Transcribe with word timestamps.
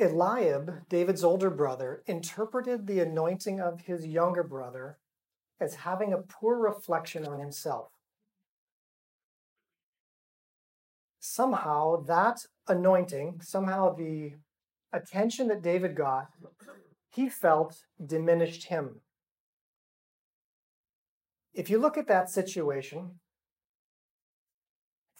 Eliab, 0.00 0.88
David's 0.88 1.24
older 1.24 1.50
brother, 1.50 2.02
interpreted 2.06 2.86
the 2.86 3.00
anointing 3.00 3.60
of 3.60 3.82
his 3.82 4.06
younger 4.06 4.44
brother 4.44 4.98
as 5.60 5.74
having 5.76 6.12
a 6.12 6.18
poor 6.18 6.56
reflection 6.56 7.26
on 7.26 7.40
himself. 7.40 7.90
Somehow, 11.18 12.02
that 12.04 12.46
anointing, 12.68 13.40
somehow 13.42 13.94
the 13.94 14.34
attention 14.92 15.48
that 15.48 15.62
David 15.62 15.96
got, 15.96 16.28
he 17.10 17.28
felt 17.28 17.84
diminished 18.04 18.64
him. 18.66 19.00
If 21.52 21.68
you 21.68 21.78
look 21.78 21.98
at 21.98 22.06
that 22.06 22.30
situation, 22.30 23.18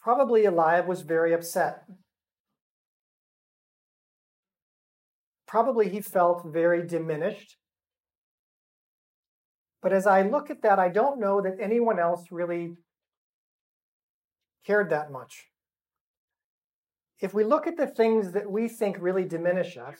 probably 0.01 0.45
Eliab 0.45 0.87
was 0.87 1.03
very 1.03 1.35
upset. 1.35 1.83
Probably 5.49 5.89
he 5.89 6.03
felt 6.03 6.45
very 6.45 6.87
diminished. 6.87 7.57
But 9.81 9.95
as 9.95 10.07
I 10.07 10.23
look 10.23 10.51
at 10.51 10.63
that, 10.63 10.79
I 10.79 10.91
don't 10.91 11.19
know 11.19 11.41
that 11.41 11.57
anyone 11.59 11.99
else 11.99 12.27
really 12.31 12.77
cared 14.67 14.91
that 14.91 15.11
much. 15.11 15.47
If 17.21 17.33
we 17.33 17.45
look 17.45 17.67
at 17.67 17.79
the 17.79 17.87
things 17.87 18.33
that 18.33 18.51
we 18.51 18.69
think 18.69 18.99
really 19.01 19.25
diminish 19.25 19.79
us, 19.79 19.97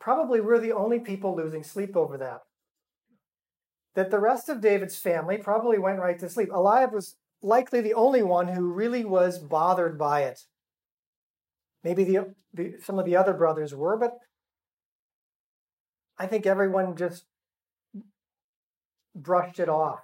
probably 0.00 0.40
we're 0.40 0.60
the 0.60 0.72
only 0.72 1.00
people 1.00 1.36
losing 1.36 1.64
sleep 1.64 1.96
over 1.96 2.16
that. 2.18 2.42
That 3.96 4.10
the 4.10 4.20
rest 4.20 4.48
of 4.48 4.60
David's 4.60 4.96
family 4.96 5.38
probably 5.38 5.78
went 5.78 5.98
right 5.98 6.18
to 6.20 6.28
sleep. 6.28 6.50
Eliab 6.54 6.92
was 6.92 7.16
likely 7.42 7.80
the 7.80 7.94
only 7.94 8.22
one 8.22 8.46
who 8.46 8.72
really 8.72 9.04
was 9.04 9.38
bothered 9.38 9.98
by 9.98 10.22
it. 10.22 10.40
Maybe 11.82 12.04
the, 12.04 12.34
the, 12.54 12.74
some 12.80 12.98
of 12.98 13.06
the 13.06 13.16
other 13.16 13.34
brothers 13.34 13.74
were, 13.74 13.96
but 13.96 14.12
I 16.18 16.26
think 16.26 16.46
everyone 16.46 16.96
just 16.96 17.24
brushed 19.14 19.60
it 19.60 19.68
off. 19.68 20.00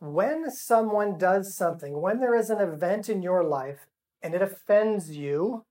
When 0.00 0.50
someone 0.50 1.18
does 1.18 1.56
something, 1.56 2.00
when 2.00 2.20
there 2.20 2.34
is 2.34 2.50
an 2.50 2.60
event 2.60 3.08
in 3.08 3.22
your 3.22 3.44
life 3.44 3.86
and 4.22 4.34
it 4.34 4.42
offends 4.42 5.10
you, 5.10 5.64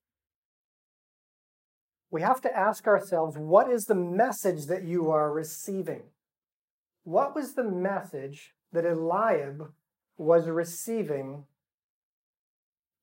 we 2.10 2.22
have 2.22 2.42
to 2.42 2.58
ask 2.58 2.88
ourselves 2.88 3.38
what 3.38 3.70
is 3.72 3.86
the 3.86 3.96
message 3.96 4.66
that 4.68 4.84
you 4.84 5.12
are 5.12 5.32
receiving? 5.32 6.04
What 7.04 7.36
was 7.36 7.54
the 7.54 7.64
message 7.64 8.54
that 8.72 8.86
Eliab 8.86 9.72
was 10.18 10.48
receiving? 10.48 11.46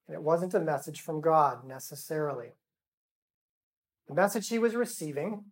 And 0.07 0.15
it 0.15 0.23
wasn't 0.23 0.55
a 0.55 0.61
message 0.61 1.01
from 1.01 1.21
God 1.21 1.65
necessarily. 1.67 2.53
The 4.09 4.15
message 4.15 4.49
he 4.49 4.59
was 4.59 4.75
receiving 4.75 5.45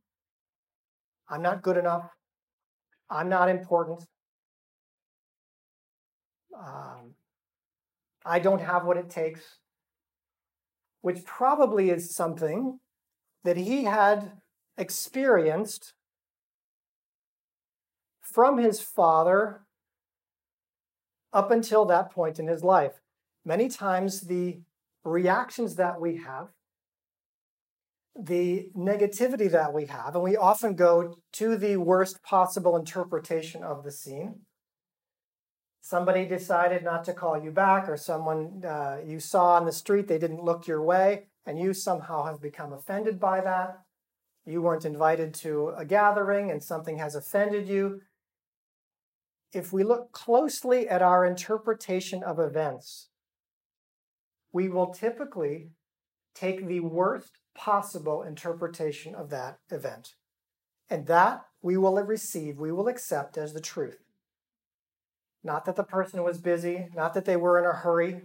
I'm 1.29 1.43
not 1.43 1.63
good 1.63 1.79
enough, 1.79 2.11
I'm 3.09 3.29
not 3.29 3.49
important, 3.49 4.05
um, 6.55 7.15
I 8.25 8.39
don't 8.39 8.61
have 8.61 8.85
what 8.85 8.97
it 8.97 9.09
takes, 9.09 9.41
which 11.01 11.25
probably 11.25 11.91
is 11.91 12.15
something 12.15 12.79
that 13.45 13.57
he 13.57 13.85
had 13.85 14.33
experienced 14.77 15.95
from 18.21 18.59
his 18.59 18.81
father 18.81 19.63
up 21.33 21.51
until 21.51 21.85
that 21.87 22.11
point 22.11 22.39
in 22.39 22.47
his 22.47 22.63
life. 22.63 23.01
Many 23.45 23.69
times, 23.69 24.23
the 24.23 24.61
reactions 25.05 25.77
that 25.77 26.01
we 26.01 26.19
have, 26.19 26.49
the 28.15 28.69
negativity 28.77 29.51
that 29.51 29.73
we 29.73 29.87
have, 29.87 30.15
and 30.15 30.25
we 30.25 30.37
often 30.37 30.75
go 30.75 31.17
to 31.33 31.57
the 31.57 31.77
worst 31.77 32.23
possible 32.23 32.77
interpretation 32.77 33.63
of 33.63 33.85
the 33.85 33.93
scene. 33.93 34.41
Somebody 35.81 36.27
decided 36.27 36.85
not 36.85 37.05
to 37.05 37.13
call 37.13 37.43
you 37.43 37.51
back, 37.51 37.89
or 37.89 37.97
someone 37.97 38.63
uh, 38.65 38.99
you 39.05 39.19
saw 39.19 39.55
on 39.55 39.65
the 39.65 39.73
street, 39.73 40.07
they 40.07 40.19
didn't 40.19 40.45
look 40.45 40.67
your 40.67 40.83
way 40.83 41.25
and 41.47 41.59
you 41.59 41.75
somehow 41.75 42.25
have 42.25 42.41
become 42.41 42.73
offended 42.73 43.19
by 43.19 43.41
that. 43.41 43.79
You 44.45 44.63
weren't 44.63 44.85
invited 44.85 45.35
to 45.35 45.73
a 45.77 45.85
gathering 45.85 46.51
and 46.51 46.63
something 46.63 46.99
has 46.99 47.15
offended 47.15 47.69
you. 47.69 48.01
If 49.53 49.73
we 49.73 49.85
look 49.85 50.13
closely 50.13 50.89
at 50.89 51.03
our 51.03 51.25
interpretation 51.25 52.23
of 52.23 52.39
events, 52.39 53.09
we 54.53 54.69
will 54.69 54.93
typically 54.93 55.71
take 56.35 56.67
the 56.67 56.81
worst 56.81 57.33
possible 57.55 58.23
interpretation 58.23 59.15
of 59.15 59.31
that 59.31 59.59
event. 59.71 60.15
And 60.91 61.07
that 61.07 61.45
we 61.63 61.77
will 61.77 62.03
receive, 62.03 62.59
we 62.59 62.73
will 62.73 62.89
accept 62.89 63.39
as 63.39 63.53
the 63.53 63.61
truth. 63.61 63.99
Not 65.45 65.65
that 65.65 65.77
the 65.77 65.85
person 65.85 66.23
was 66.23 66.39
busy, 66.39 66.89
not 66.95 67.15
that 67.15 67.25
they 67.25 67.37
were 67.37 67.59
in 67.59 67.65
a 67.65 67.73
hurry, 67.73 68.23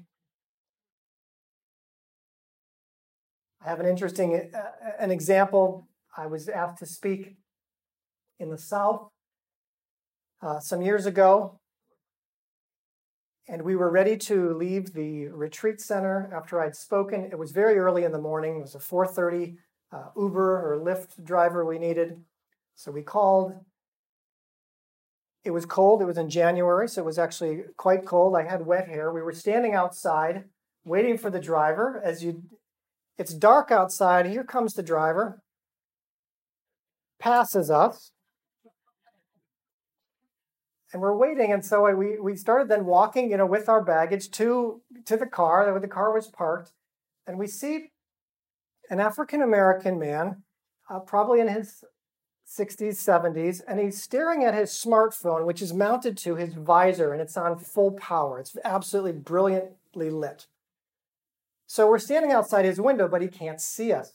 I 3.67 3.69
have 3.69 3.81
an 3.81 3.85
interesting 3.85 4.49
uh, 4.53 4.61
an 4.97 5.11
example. 5.11 5.89
I 6.15 6.25
was 6.27 6.47
asked 6.47 6.77
to 6.79 6.85
speak 6.85 7.35
in 8.39 8.49
the 8.49 8.57
South 8.57 9.09
uh, 10.41 10.59
some 10.59 10.81
years 10.81 11.05
ago, 11.05 11.59
and 13.47 13.61
we 13.61 13.75
were 13.75 13.89
ready 13.89 14.17
to 14.17 14.53
leave 14.53 14.93
the 14.93 15.27
retreat 15.27 15.79
center 15.79 16.29
after 16.33 16.61
I'd 16.61 16.75
spoken. 16.75 17.29
It 17.31 17.39
was 17.39 17.51
very 17.51 17.77
early 17.77 18.03
in 18.03 18.11
the 18.11 18.21
morning. 18.21 18.57
It 18.57 18.61
was 18.61 18.75
a 18.75 18.79
4:30 18.79 19.57
uh, 19.91 20.09
Uber 20.17 20.73
or 20.73 20.77
Lyft 20.77 21.23
driver 21.23 21.65
we 21.65 21.79
needed, 21.79 22.23
so 22.75 22.91
we 22.91 23.01
called. 23.01 23.53
It 25.43 25.51
was 25.51 25.65
cold. 25.65 26.01
It 26.01 26.05
was 26.05 26.17
in 26.17 26.29
January, 26.29 26.89
so 26.89 27.01
it 27.01 27.05
was 27.05 27.17
actually 27.17 27.63
quite 27.77 28.05
cold. 28.05 28.35
I 28.35 28.43
had 28.43 28.65
wet 28.65 28.89
hair. 28.89 29.13
We 29.13 29.21
were 29.21 29.31
standing 29.31 29.73
outside 29.73 30.43
waiting 30.83 31.17
for 31.17 31.29
the 31.29 31.39
driver, 31.39 32.01
as 32.03 32.23
you 32.23 32.43
it's 33.17 33.33
dark 33.33 33.71
outside. 33.71 34.25
Here 34.27 34.43
comes 34.43 34.73
the 34.73 34.83
driver, 34.83 35.41
passes 37.19 37.71
us, 37.71 38.11
and 40.93 41.01
we're 41.01 41.15
waiting. 41.15 41.51
And 41.51 41.63
so 41.63 41.93
we, 41.95 42.19
we 42.19 42.35
started 42.35 42.69
then 42.69 42.85
walking, 42.85 43.29
you 43.29 43.37
know, 43.37 43.45
with 43.45 43.67
our 43.67 43.83
baggage 43.83 44.31
to, 44.31 44.81
to 45.05 45.17
the 45.17 45.25
car, 45.25 45.69
where 45.71 45.79
the 45.79 45.87
car 45.87 46.13
was 46.13 46.27
parked. 46.27 46.71
And 47.25 47.37
we 47.37 47.47
see 47.47 47.91
an 48.89 48.99
African 48.99 49.41
American 49.41 49.99
man, 49.99 50.43
uh, 50.89 50.99
probably 50.99 51.41
in 51.41 51.49
his 51.49 51.83
60s, 52.47 52.95
70s, 52.95 53.61
and 53.67 53.79
he's 53.79 54.01
staring 54.01 54.45
at 54.45 54.53
his 54.53 54.71
smartphone, 54.71 55.45
which 55.45 55.61
is 55.61 55.73
mounted 55.73 56.17
to 56.19 56.35
his 56.35 56.53
visor 56.53 57.11
and 57.11 57.21
it's 57.21 57.35
on 57.35 57.57
full 57.57 57.91
power. 57.91 58.39
It's 58.39 58.55
absolutely 58.63 59.11
brilliantly 59.11 60.09
lit. 60.09 60.47
So 61.65 61.89
we're 61.89 61.99
standing 61.99 62.31
outside 62.31 62.63
his 62.63 62.79
window, 62.79 63.09
but 63.09 63.21
he 63.21 63.27
can't 63.27 63.59
see 63.59 63.91
us. 63.91 64.13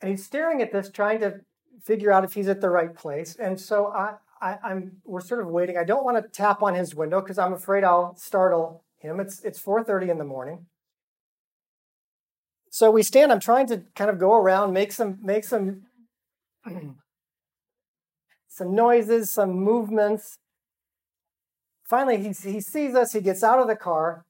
And 0.00 0.10
he's 0.10 0.24
staring 0.24 0.62
at 0.62 0.72
this, 0.72 0.90
trying 0.90 1.20
to 1.20 1.40
figure 1.82 2.10
out 2.10 2.24
if 2.24 2.32
he's 2.32 2.48
at 2.48 2.62
the 2.62 2.70
right 2.70 2.94
place. 2.94 3.36
And 3.36 3.60
so 3.60 3.88
I, 3.88 4.14
I, 4.46 4.72
am 4.72 4.98
we're 5.04 5.20
sort 5.20 5.40
of 5.40 5.48
waiting. 5.48 5.76
I 5.76 5.84
don't 5.84 6.04
want 6.04 6.22
to 6.22 6.28
tap 6.28 6.62
on 6.62 6.74
his 6.74 6.94
window 6.94 7.20
because 7.20 7.38
I'm 7.38 7.52
afraid 7.52 7.84
I'll 7.84 8.14
startle 8.16 8.84
him. 8.98 9.20
It's 9.20 9.40
it's 9.42 9.62
4:30 9.62 10.10
in 10.10 10.18
the 10.18 10.24
morning. 10.24 10.66
So 12.70 12.90
we 12.90 13.02
stand. 13.02 13.32
I'm 13.32 13.40
trying 13.40 13.66
to 13.68 13.84
kind 13.94 14.10
of 14.10 14.18
go 14.18 14.34
around, 14.34 14.72
make 14.72 14.92
some 14.92 15.18
make 15.22 15.44
some 15.44 15.82
some 18.48 18.74
noises, 18.74 19.32
some 19.32 19.52
movements. 19.52 20.38
Finally, 21.88 22.18
he, 22.18 22.28
he 22.50 22.60
sees 22.60 22.94
us. 22.94 23.12
He 23.12 23.20
gets 23.20 23.44
out 23.44 23.60
of 23.60 23.68
the 23.68 23.76
car 23.76 24.24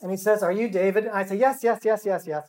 and 0.00 0.10
he 0.10 0.16
says, 0.16 0.42
Are 0.42 0.52
you 0.52 0.68
David? 0.68 1.04
And 1.04 1.14
I 1.14 1.24
say, 1.24 1.36
Yes, 1.36 1.62
yes, 1.62 1.80
yes, 1.84 2.02
yes, 2.04 2.24
yes. 2.26 2.48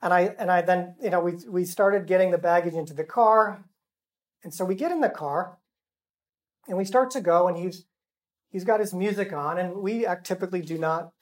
And 0.00 0.14
I 0.14 0.34
and 0.38 0.50
I 0.50 0.62
then, 0.62 0.94
you 1.02 1.10
know, 1.10 1.20
we 1.20 1.34
we 1.48 1.64
started 1.64 2.06
getting 2.06 2.30
the 2.30 2.38
baggage 2.38 2.74
into 2.74 2.94
the 2.94 3.04
car. 3.04 3.64
And 4.44 4.54
so 4.54 4.64
we 4.64 4.74
get 4.74 4.92
in 4.92 5.00
the 5.00 5.10
car 5.10 5.57
and 6.68 6.78
we 6.78 6.84
start 6.84 7.10
to 7.12 7.20
go, 7.20 7.48
and 7.48 7.56
he's 7.56 7.84
he's 8.50 8.64
got 8.64 8.80
his 8.80 8.94
music 8.94 9.32
on, 9.32 9.58
and 9.58 9.76
we 9.76 10.06
typically 10.22 10.62
do 10.62 10.78
not 10.78 11.12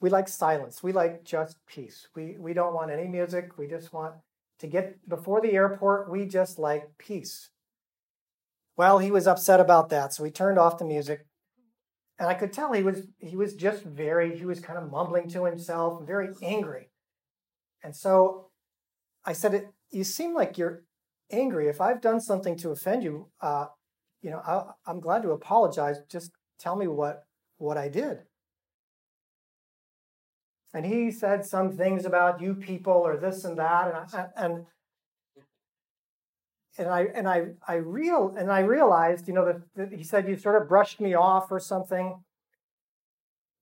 we 0.00 0.10
like 0.10 0.28
silence. 0.28 0.82
We 0.82 0.92
like 0.92 1.24
just 1.24 1.56
peace. 1.66 2.06
We 2.14 2.36
we 2.38 2.54
don't 2.54 2.74
want 2.74 2.90
any 2.90 3.08
music. 3.08 3.58
We 3.58 3.66
just 3.66 3.92
want 3.92 4.14
to 4.60 4.66
get 4.66 5.08
before 5.08 5.40
the 5.40 5.52
airport, 5.52 6.10
we 6.10 6.26
just 6.26 6.58
like 6.58 6.98
peace. 6.98 7.50
Well, 8.76 8.98
he 8.98 9.10
was 9.10 9.26
upset 9.26 9.60
about 9.60 9.88
that, 9.90 10.12
so 10.12 10.22
we 10.22 10.30
turned 10.30 10.58
off 10.58 10.78
the 10.78 10.84
music 10.84 11.26
and 12.18 12.28
I 12.28 12.34
could 12.34 12.52
tell 12.52 12.72
he 12.72 12.82
was 12.82 13.06
he 13.18 13.36
was 13.36 13.54
just 13.54 13.84
very 13.84 14.36
he 14.36 14.44
was 14.44 14.60
kind 14.60 14.78
of 14.78 14.90
mumbling 14.90 15.28
to 15.30 15.44
himself, 15.44 16.04
very 16.06 16.30
angry. 16.42 16.90
And 17.82 17.94
so 17.94 18.50
I 19.24 19.32
said, 19.32 19.68
"You 19.90 20.04
seem 20.04 20.34
like 20.34 20.58
you're 20.58 20.82
angry. 21.30 21.68
If 21.68 21.80
I've 21.80 22.00
done 22.00 22.20
something 22.20 22.56
to 22.56 22.70
offend 22.70 23.04
you, 23.04 23.28
uh, 23.40 23.66
you 24.22 24.30
know, 24.30 24.38
I, 24.38 24.72
I'm 24.90 25.00
glad 25.00 25.22
to 25.22 25.30
apologize. 25.30 25.98
Just 26.08 26.32
tell 26.58 26.76
me 26.76 26.86
what 26.86 27.24
what 27.58 27.76
I 27.76 27.88
did." 27.88 28.18
and 30.74 30.84
he 30.84 31.10
said 31.10 31.44
some 31.44 31.72
things 31.72 32.04
about 32.04 32.40
you 32.40 32.54
people 32.54 32.92
or 32.92 33.16
this 33.16 33.44
and 33.44 33.58
that, 33.58 33.88
and 33.88 33.96
I, 33.96 34.26
and 34.36 34.66
and 36.76 36.88
I 36.88 37.06
and 37.14 37.28
I 37.28 37.46
I 37.66 37.74
real 37.74 38.34
and 38.38 38.52
I 38.52 38.60
realized, 38.60 39.28
you 39.28 39.34
know, 39.34 39.44
that, 39.46 39.60
that 39.76 39.92
he 39.92 40.04
said 40.04 40.28
you 40.28 40.36
sort 40.36 40.60
of 40.60 40.68
brushed 40.68 41.00
me 41.00 41.14
off 41.14 41.50
or 41.50 41.58
something. 41.58 42.22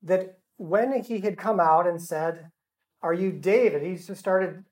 That 0.02 0.38
when 0.56 1.02
he 1.02 1.20
had 1.20 1.38
come 1.38 1.60
out 1.60 1.86
and 1.86 2.00
said, 2.02 2.50
"Are 3.02 3.14
you 3.14 3.32
David?" 3.32 3.82
He 3.82 3.94
just 3.94 4.16
started, 4.16 4.64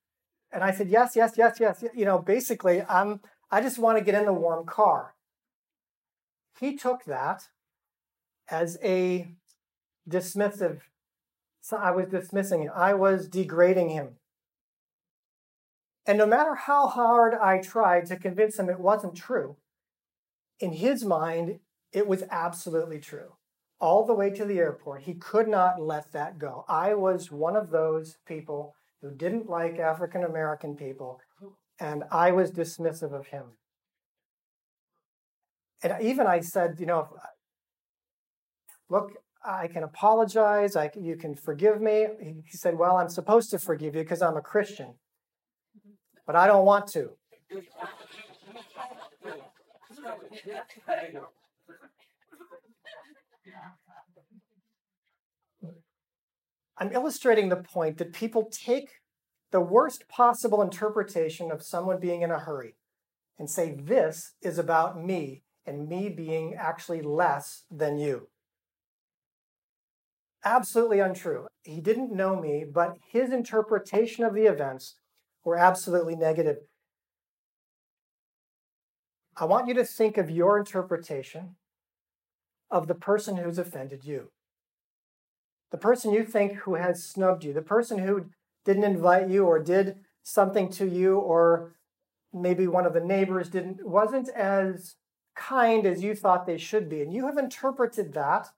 and 0.52 0.62
I 0.62 0.72
said, 0.72 0.88
"Yes, 0.88 1.16
yes, 1.16 1.34
yes, 1.36 1.58
yes." 1.60 1.84
You 1.94 2.04
know, 2.04 2.18
basically, 2.18 2.82
I'm. 2.82 3.20
I 3.50 3.60
just 3.60 3.78
want 3.78 3.98
to 3.98 4.04
get 4.04 4.14
in 4.16 4.26
the 4.26 4.32
warm 4.32 4.66
car. 4.66 5.13
He 6.58 6.76
took 6.76 7.04
that 7.04 7.48
as 8.48 8.78
a 8.82 9.28
dismissive. 10.08 10.80
So 11.60 11.76
I 11.76 11.90
was 11.90 12.06
dismissing 12.06 12.62
him. 12.62 12.72
I 12.74 12.94
was 12.94 13.28
degrading 13.28 13.90
him. 13.90 14.16
And 16.06 16.18
no 16.18 16.26
matter 16.26 16.54
how 16.54 16.86
hard 16.88 17.34
I 17.34 17.58
tried 17.58 18.06
to 18.06 18.16
convince 18.16 18.58
him 18.58 18.68
it 18.68 18.78
wasn't 18.78 19.16
true, 19.16 19.56
in 20.60 20.72
his 20.74 21.04
mind, 21.04 21.60
it 21.92 22.06
was 22.06 22.24
absolutely 22.30 22.98
true. 22.98 23.36
All 23.80 24.06
the 24.06 24.14
way 24.14 24.30
to 24.30 24.44
the 24.44 24.58
airport, 24.58 25.02
he 25.02 25.14
could 25.14 25.48
not 25.48 25.80
let 25.80 26.12
that 26.12 26.38
go. 26.38 26.64
I 26.68 26.94
was 26.94 27.30
one 27.30 27.56
of 27.56 27.70
those 27.70 28.18
people 28.26 28.74
who 29.00 29.10
didn't 29.10 29.48
like 29.48 29.78
African 29.78 30.24
American 30.24 30.76
people, 30.76 31.20
and 31.80 32.04
I 32.10 32.30
was 32.30 32.50
dismissive 32.50 33.12
of 33.12 33.28
him. 33.28 33.44
And 35.84 36.02
even 36.02 36.26
I 36.26 36.40
said, 36.40 36.76
you 36.80 36.86
know, 36.86 37.08
look, 38.88 39.12
I 39.44 39.68
can 39.68 39.84
apologize. 39.84 40.74
I, 40.74 40.90
you 40.98 41.14
can 41.14 41.36
forgive 41.36 41.80
me. 41.80 42.06
He 42.50 42.56
said, 42.56 42.76
well, 42.76 42.96
I'm 42.96 43.08
supposed 43.08 43.50
to 43.50 43.60
forgive 43.60 43.94
you 43.94 44.02
because 44.02 44.22
I'm 44.22 44.36
a 44.36 44.42
Christian 44.42 44.94
but 46.26 46.36
I 46.36 46.46
don't 46.46 46.64
want 46.64 46.86
to. 46.88 47.10
I'm 56.76 56.92
illustrating 56.92 57.50
the 57.50 57.56
point 57.56 57.98
that 57.98 58.12
people 58.12 58.50
take 58.50 58.88
the 59.52 59.60
worst 59.60 60.08
possible 60.08 60.60
interpretation 60.60 61.52
of 61.52 61.62
someone 61.62 62.00
being 62.00 62.22
in 62.22 62.30
a 62.30 62.38
hurry 62.38 62.74
and 63.38 63.48
say, 63.48 63.76
This 63.78 64.32
is 64.42 64.58
about 64.58 65.00
me 65.00 65.43
and 65.66 65.88
me 65.88 66.08
being 66.08 66.54
actually 66.54 67.02
less 67.02 67.64
than 67.70 67.98
you. 67.98 68.28
Absolutely 70.44 71.00
untrue. 71.00 71.46
He 71.62 71.80
didn't 71.80 72.12
know 72.12 72.38
me, 72.38 72.64
but 72.70 72.98
his 73.10 73.32
interpretation 73.32 74.24
of 74.24 74.34
the 74.34 74.44
events 74.44 74.96
were 75.42 75.56
absolutely 75.56 76.16
negative. 76.16 76.58
I 79.36 79.46
want 79.46 79.68
you 79.68 79.74
to 79.74 79.84
think 79.84 80.16
of 80.16 80.30
your 80.30 80.58
interpretation 80.58 81.56
of 82.70 82.86
the 82.86 82.94
person 82.94 83.36
who's 83.36 83.58
offended 83.58 84.04
you. 84.04 84.30
The 85.70 85.78
person 85.78 86.12
you 86.12 86.24
think 86.24 86.52
who 86.58 86.74
has 86.74 87.02
snubbed 87.02 87.42
you, 87.42 87.52
the 87.52 87.62
person 87.62 87.98
who 87.98 88.26
didn't 88.64 88.84
invite 88.84 89.28
you 89.28 89.44
or 89.44 89.58
did 89.58 89.96
something 90.22 90.70
to 90.70 90.86
you 90.86 91.16
or 91.16 91.74
maybe 92.32 92.66
one 92.66 92.86
of 92.86 92.94
the 92.94 93.00
neighbors 93.00 93.48
didn't 93.48 93.86
wasn't 93.86 94.28
as 94.30 94.96
kind 95.34 95.86
as 95.86 96.02
you 96.02 96.14
thought 96.14 96.46
they 96.46 96.58
should 96.58 96.88
be 96.88 97.00
and 97.02 97.12
you 97.12 97.26
have 97.26 97.38
interpreted 97.38 98.12
that 98.12 98.48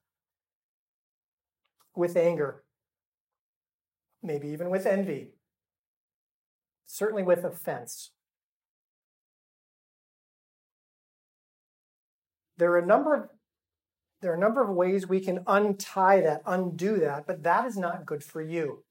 with 1.94 2.16
anger 2.16 2.62
maybe 4.22 4.48
even 4.48 4.70
with 4.70 4.86
envy 4.86 5.30
certainly 6.86 7.22
with 7.22 7.44
offense. 7.44 8.12
There 12.56 12.72
are 12.72 12.78
a 12.78 12.86
number 12.86 13.14
of 13.14 13.28
there 14.22 14.32
are 14.32 14.36
a 14.36 14.40
number 14.40 14.62
of 14.62 14.74
ways 14.74 15.06
we 15.06 15.20
can 15.20 15.44
untie 15.46 16.22
that, 16.22 16.40
undo 16.46 16.98
that, 17.00 17.26
but 17.26 17.42
that 17.42 17.66
is 17.66 17.76
not 17.76 18.06
good 18.06 18.24
for 18.24 18.40
you. 18.40 18.82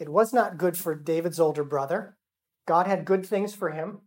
It 0.00 0.08
was 0.08 0.32
not 0.32 0.58
good 0.58 0.76
for 0.76 0.96
David's 0.96 1.38
older 1.38 1.62
brother. 1.62 2.16
God 2.66 2.88
had 2.88 3.04
good 3.04 3.24
things 3.24 3.54
for 3.54 3.70
him. 3.70 4.00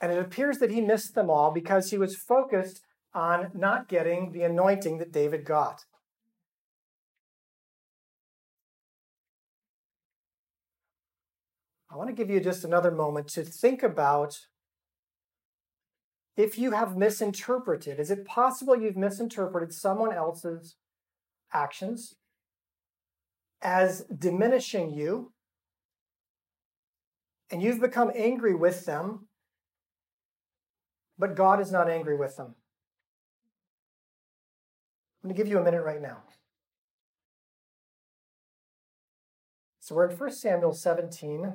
And 0.00 0.10
it 0.12 0.18
appears 0.18 0.58
that 0.58 0.70
he 0.70 0.80
missed 0.80 1.14
them 1.14 1.28
all 1.28 1.50
because 1.50 1.90
he 1.90 1.98
was 1.98 2.16
focused 2.16 2.80
on 3.12 3.50
not 3.54 3.88
getting 3.88 4.32
the 4.32 4.42
anointing 4.42 4.98
that 4.98 5.12
David 5.12 5.44
got. 5.44 5.84
I 11.92 11.96
want 11.96 12.08
to 12.08 12.14
give 12.14 12.30
you 12.30 12.40
just 12.40 12.64
another 12.64 12.92
moment 12.92 13.28
to 13.30 13.42
think 13.42 13.82
about 13.82 14.38
if 16.36 16.56
you 16.56 16.70
have 16.70 16.96
misinterpreted. 16.96 17.98
Is 17.98 18.10
it 18.10 18.24
possible 18.24 18.80
you've 18.80 18.96
misinterpreted 18.96 19.74
someone 19.74 20.12
else's 20.12 20.76
actions 21.52 22.14
as 23.60 24.02
diminishing 24.16 24.92
you? 24.92 25.32
And 27.50 27.60
you've 27.60 27.80
become 27.80 28.12
angry 28.14 28.54
with 28.54 28.86
them, 28.86 29.26
but 31.20 31.36
God 31.36 31.60
is 31.60 31.70
not 31.70 31.88
angry 31.88 32.16
with 32.16 32.36
them. 32.36 32.54
I'm 35.22 35.28
going 35.28 35.36
to 35.36 35.40
give 35.40 35.50
you 35.50 35.58
a 35.58 35.62
minute 35.62 35.84
right 35.84 36.00
now. 36.00 36.22
So 39.80 39.94
we're 39.94 40.08
in 40.08 40.16
1 40.16 40.32
Samuel 40.32 40.72
17 40.72 41.52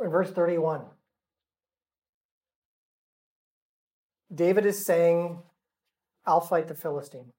in 0.00 0.08
verse 0.08 0.30
31. 0.30 0.82
David 4.32 4.66
is 4.66 4.86
saying, 4.86 5.42
I'll 6.24 6.40
fight 6.40 6.68
the 6.68 6.74
Philistine. 6.74 7.32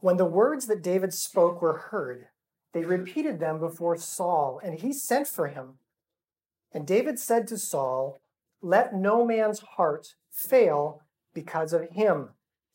When 0.00 0.16
the 0.16 0.24
words 0.24 0.66
that 0.66 0.82
David 0.82 1.12
spoke 1.14 1.62
were 1.62 1.90
heard, 1.90 2.26
they 2.72 2.84
repeated 2.84 3.38
them 3.38 3.60
before 3.60 3.96
Saul, 3.96 4.60
and 4.64 4.80
he 4.80 4.92
sent 4.92 5.28
for 5.28 5.48
him. 5.48 5.74
And 6.72 6.86
David 6.86 7.18
said 7.18 7.46
to 7.48 7.58
Saul, 7.58 8.19
Let 8.62 8.94
no 8.94 9.24
man's 9.24 9.60
heart 9.60 10.14
fail 10.30 11.02
because 11.34 11.72
of 11.72 11.88
him. 11.90 12.30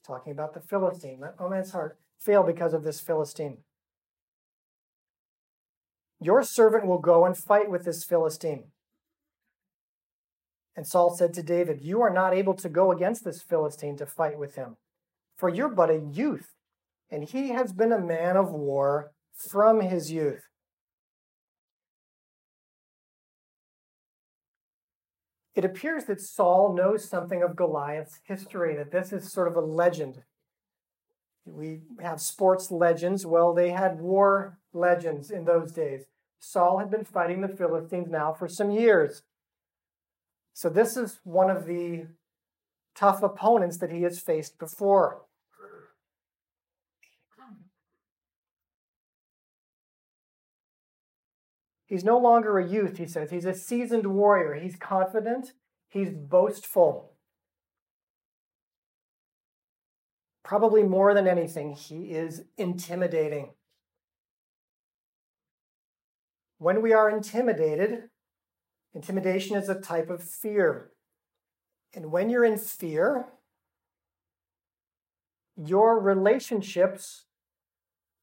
Talking 0.06 0.32
about 0.32 0.54
the 0.54 0.60
Philistine. 0.60 1.20
Let 1.22 1.40
no 1.40 1.50
man's 1.50 1.72
heart 1.72 1.98
fail 2.20 2.44
because 2.44 2.74
of 2.74 2.84
this 2.84 3.00
Philistine. 3.00 3.60
Your 6.20 6.44
servant 6.44 6.88
will 6.88 7.00
go 7.00 7.26
and 7.26 7.38
fight 7.38 7.70
with 7.70 7.86
this 7.86 8.04
Philistine. 8.04 8.66
And 10.76 10.88
Saul 10.88 11.16
said 11.16 11.34
to 11.34 11.44
David, 11.44 11.82
You 11.82 12.02
are 12.02 12.14
not 12.14 12.34
able 12.34 12.54
to 12.56 12.70
go 12.70 12.92
against 12.92 13.24
this 13.24 13.42
Philistine 13.42 13.98
to 13.98 14.06
fight 14.06 14.38
with 14.38 14.56
him, 14.56 14.76
for 15.38 15.50
you're 15.50 15.70
but 15.70 15.90
a 15.90 16.00
youth, 16.00 16.50
and 17.10 17.24
he 17.24 17.50
has 17.50 17.72
been 17.72 17.92
a 17.92 18.00
man 18.00 18.36
of 18.36 18.52
war 18.52 19.12
from 19.34 19.82
his 19.82 20.12
youth. 20.12 20.44
It 25.56 25.64
appears 25.64 26.06
that 26.06 26.20
Saul 26.22 26.74
knows 26.74 27.08
something 27.08 27.42
of 27.42 27.56
Goliath's 27.56 28.20
history, 28.24 28.76
that 28.76 28.92
this 28.92 29.14
is 29.14 29.32
sort 29.32 29.48
of 29.48 29.56
a 29.56 29.62
legend. 29.62 30.24
We 31.46 31.82
have 32.02 32.20
sports 32.20 32.72
legends. 32.72 33.26
Well, 33.26 33.54
they 33.54 33.70
had 33.70 34.02
war 34.02 34.60
legends 34.74 35.32
in 35.32 35.46
those 35.46 35.72
days. 35.72 36.06
Saul 36.40 36.80
had 36.80 36.92
been 36.92 37.06
fighting 37.06 37.42
the 37.42 37.48
Philistines 37.48 38.10
now 38.10 38.34
for 38.34 38.48
some 38.48 38.70
years. 38.70 39.24
So 40.54 40.70
this 40.70 40.98
is 40.98 41.20
one 41.24 41.50
of 41.50 41.66
the 41.66 42.08
tough 42.96 43.24
opponents 43.24 43.78
that 43.78 43.92
he 43.92 44.04
has 44.04 44.20
faced 44.20 44.58
before. 44.58 45.25
He's 51.86 52.04
no 52.04 52.18
longer 52.18 52.58
a 52.58 52.68
youth, 52.68 52.98
he 52.98 53.06
says. 53.06 53.32
He's 53.32 53.46
a 53.46 53.54
seasoned 53.54 54.08
warrior. 54.08 54.56
He's 54.56 54.76
confident. 54.76 55.54
He's 55.88 56.10
boastful. 56.10 57.12
Probably 60.44 60.84
more 60.84 61.14
than 61.14 61.28
anything, 61.28 61.74
he 61.74 62.12
is 62.12 62.44
intimidating. 62.58 63.52
When 66.58 66.82
we 66.82 66.94
are 66.94 67.10
intimidated, 67.10 68.10
Intimidation 68.96 69.58
is 69.58 69.68
a 69.68 69.80
type 69.80 70.10
of 70.10 70.24
fear. 70.24 70.92
And 71.94 72.12
when 72.12 72.30
you're 72.30 72.46
in 72.46 72.58
fear, 72.58 73.26
your 75.58 76.00
relationships 76.00 77.26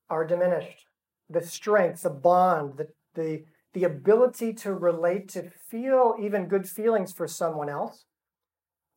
are 0.08 0.26
diminished. 0.26 0.86
The 1.28 1.42
strength, 1.42 2.02
the 2.02 2.10
bond, 2.10 2.78
the, 2.78 2.88
the, 3.14 3.44
the 3.74 3.84
ability 3.84 4.52
to 4.54 4.72
relate, 4.72 5.28
to 5.30 5.50
feel 5.50 6.16
even 6.20 6.48
good 6.48 6.68
feelings 6.68 7.12
for 7.12 7.26
someone 7.26 7.68
else, 7.68 8.04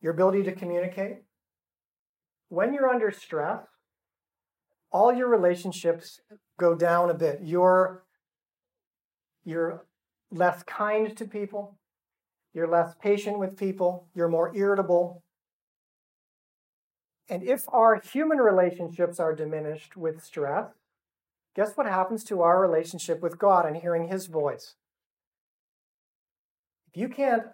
your 0.00 0.12
ability 0.12 0.42
to 0.44 0.52
communicate. 0.52 1.18
When 2.48 2.72
you're 2.72 2.88
under 2.88 3.10
stress, 3.10 3.66
all 4.92 5.12
your 5.12 5.28
relationships 5.28 6.20
go 6.58 6.74
down 6.74 7.10
a 7.10 7.14
bit. 7.14 7.40
You're, 7.42 8.04
you're 9.44 9.84
less 10.30 10.62
kind 10.62 11.16
to 11.16 11.24
people, 11.24 11.78
you're 12.54 12.68
less 12.68 12.94
patient 13.02 13.38
with 13.38 13.56
people, 13.56 14.08
you're 14.14 14.28
more 14.28 14.56
irritable. 14.56 15.22
And 17.28 17.42
if 17.42 17.64
our 17.68 18.00
human 18.00 18.38
relationships 18.38 19.18
are 19.18 19.34
diminished 19.34 19.96
with 19.96 20.22
stress, 20.22 20.68
guess 21.56 21.74
what 21.74 21.86
happens 21.86 22.22
to 22.22 22.42
our 22.42 22.60
relationship 22.60 23.22
with 23.22 23.38
God 23.38 23.64
and 23.64 23.78
hearing 23.78 24.08
His 24.08 24.26
voice? 24.26 24.74
If 26.86 27.00
you 27.00 27.08
can't, 27.08 27.44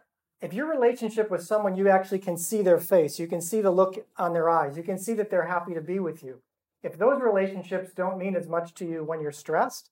if 0.40 0.52
your 0.52 0.68
relationship 0.68 1.30
with 1.30 1.44
someone, 1.44 1.76
you 1.76 1.88
actually 1.88 2.18
can 2.18 2.36
see 2.36 2.62
their 2.62 2.80
face, 2.80 3.20
you 3.20 3.28
can 3.28 3.40
see 3.40 3.60
the 3.60 3.70
look 3.70 4.04
on 4.18 4.32
their 4.32 4.50
eyes, 4.50 4.76
you 4.76 4.82
can 4.82 4.98
see 4.98 5.14
that 5.14 5.30
they're 5.30 5.46
happy 5.46 5.72
to 5.72 5.80
be 5.80 6.00
with 6.00 6.22
you. 6.24 6.42
If 6.82 6.98
those 6.98 7.22
relationships 7.22 7.92
don't 7.94 8.18
mean 8.18 8.34
as 8.34 8.48
much 8.48 8.74
to 8.74 8.84
you 8.84 9.04
when 9.04 9.20
you're 9.20 9.30
stressed, 9.30 9.90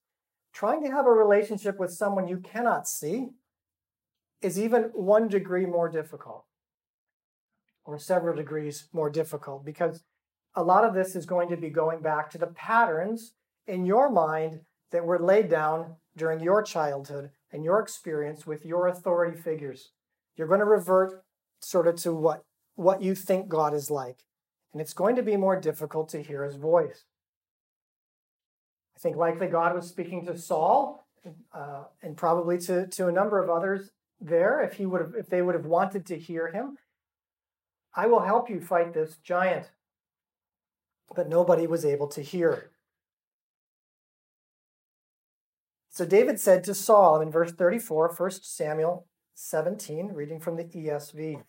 trying 0.52 0.82
to 0.82 0.90
have 0.90 1.06
a 1.06 1.10
relationship 1.10 1.78
with 1.78 1.92
someone 1.92 2.26
you 2.26 2.38
cannot 2.38 2.88
see 2.88 3.28
is 4.42 4.58
even 4.58 4.90
one 4.92 5.28
degree 5.28 5.66
more 5.66 5.88
difficult 5.88 6.46
or 7.84 7.96
several 7.96 8.34
degrees 8.34 8.88
more 8.92 9.08
difficult 9.08 9.64
because 9.64 10.02
a 10.54 10.64
lot 10.64 10.84
of 10.84 10.94
this 10.94 11.14
is 11.14 11.26
going 11.26 11.48
to 11.48 11.56
be 11.56 11.70
going 11.70 12.00
back 12.00 12.28
to 12.30 12.38
the 12.38 12.48
patterns 12.48 13.34
in 13.70 13.86
your 13.86 14.10
mind 14.10 14.60
that 14.92 15.04
were 15.04 15.18
laid 15.18 15.48
down 15.48 15.96
during 16.16 16.40
your 16.40 16.62
childhood 16.62 17.30
and 17.52 17.64
your 17.64 17.80
experience 17.80 18.46
with 18.46 18.66
your 18.66 18.88
authority 18.88 19.40
figures. 19.40 19.92
You're 20.36 20.48
going 20.48 20.60
to 20.60 20.66
revert 20.66 21.22
sort 21.60 21.86
of 21.86 21.96
to 21.96 22.12
what, 22.12 22.44
what 22.74 23.02
you 23.02 23.14
think 23.14 23.48
God 23.48 23.74
is 23.74 23.90
like. 23.90 24.24
And 24.72 24.80
it's 24.80 24.94
going 24.94 25.16
to 25.16 25.22
be 25.22 25.36
more 25.36 25.58
difficult 25.58 26.08
to 26.10 26.22
hear 26.22 26.44
his 26.44 26.56
voice. 26.56 27.04
I 28.96 28.98
think 29.00 29.16
likely 29.16 29.46
God 29.46 29.74
was 29.74 29.88
speaking 29.88 30.26
to 30.26 30.36
Saul 30.36 31.06
uh, 31.54 31.84
and 32.02 32.16
probably 32.16 32.58
to, 32.58 32.86
to 32.86 33.08
a 33.08 33.12
number 33.12 33.42
of 33.42 33.48
others 33.48 33.90
there 34.20 34.60
if 34.60 34.74
he 34.74 34.86
would 34.86 35.00
have 35.00 35.14
if 35.18 35.28
they 35.28 35.40
would 35.40 35.54
have 35.54 35.64
wanted 35.64 36.04
to 36.06 36.18
hear 36.18 36.48
him. 36.48 36.76
I 37.94 38.06
will 38.06 38.20
help 38.20 38.50
you 38.50 38.60
fight 38.60 38.92
this 38.92 39.16
giant. 39.16 39.70
But 41.16 41.28
nobody 41.28 41.66
was 41.66 41.84
able 41.84 42.06
to 42.08 42.22
hear. 42.22 42.69
So 46.00 46.06
David 46.06 46.40
said 46.40 46.64
to 46.64 46.72
Saul 46.72 47.20
in 47.20 47.30
verse 47.30 47.52
34, 47.52 48.14
1 48.16 48.30
Samuel 48.40 49.06
17, 49.34 50.12
reading 50.14 50.40
from 50.40 50.56
the 50.56 50.64
ESV. 50.64 51.42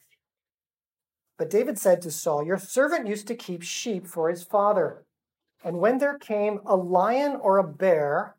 But 1.37 1.49
David 1.49 1.79
said 1.79 2.01
to 2.01 2.11
Saul, 2.11 2.45
Your 2.45 2.57
servant 2.57 3.07
used 3.07 3.27
to 3.27 3.35
keep 3.35 3.63
sheep 3.63 4.05
for 4.05 4.29
his 4.29 4.43
father. 4.43 5.05
And 5.63 5.79
when 5.79 5.99
there 5.99 6.17
came 6.17 6.59
a 6.65 6.75
lion 6.75 7.37
or 7.41 7.59
a 7.59 7.63
bear 7.65 8.35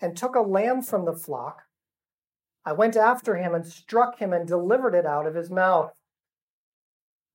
and 0.00 0.16
took 0.16 0.36
a 0.36 0.40
lamb 0.40 0.82
from 0.82 1.04
the 1.04 1.12
flock, 1.12 1.62
I 2.64 2.72
went 2.72 2.94
after 2.94 3.34
him 3.34 3.52
and 3.52 3.66
struck 3.66 4.20
him 4.20 4.32
and 4.32 4.46
delivered 4.46 4.94
it 4.94 5.04
out 5.04 5.26
of 5.26 5.34
his 5.34 5.50
mouth. 5.50 5.90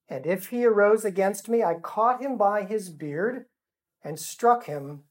And 0.07 0.25
if 0.25 0.51
he 0.51 0.63
arose 0.63 1.03
against 1.03 1.49
me, 1.49 1.63
I 1.63 1.73
caught 1.73 2.21
him 2.21 2.37
by 2.37 2.63
his 2.63 2.91
beard 2.91 3.47
and 4.01 4.17
struck 4.17 4.67
him 4.67 5.01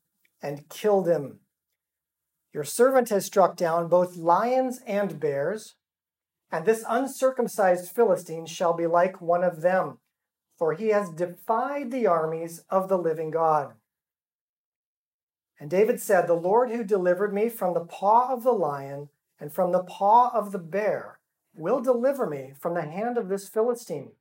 and 0.40 0.70
killed 0.70 1.06
him. 1.06 1.40
Your 2.52 2.64
servant 2.64 3.10
has 3.10 3.26
struck 3.26 3.56
down 3.56 3.88
both 3.88 4.16
lions 4.16 4.80
and 4.86 5.20
bears, 5.20 5.76
and 6.50 6.64
this 6.64 6.84
uncircumcised 6.88 7.90
Philistine 7.92 8.46
shall 8.46 8.74
be 8.74 8.86
like 8.86 9.20
one 9.20 9.44
of 9.44 9.60
them, 9.60 9.98
for 10.58 10.72
he 10.72 10.88
has 10.88 11.10
defied 11.10 11.90
the 11.90 12.06
armies 12.06 12.64
of 12.68 12.88
the 12.88 12.98
living 12.98 13.30
God. 13.30 13.74
And 15.60 15.70
David 15.70 16.00
said, 16.00 16.26
The 16.26 16.34
Lord 16.34 16.70
who 16.70 16.82
delivered 16.82 17.32
me 17.32 17.48
from 17.48 17.74
the 17.74 17.84
paw 17.84 18.32
of 18.32 18.42
the 18.42 18.52
lion 18.52 19.10
and 19.38 19.52
from 19.52 19.72
the 19.72 19.84
paw 19.84 20.30
of 20.34 20.52
the 20.52 20.58
bear 20.58 21.20
will 21.54 21.80
deliver 21.80 22.26
me 22.26 22.52
from 22.58 22.74
the 22.74 22.82
hand 22.82 23.18
of 23.18 23.28
this 23.28 23.48
Philistine. 23.48 24.12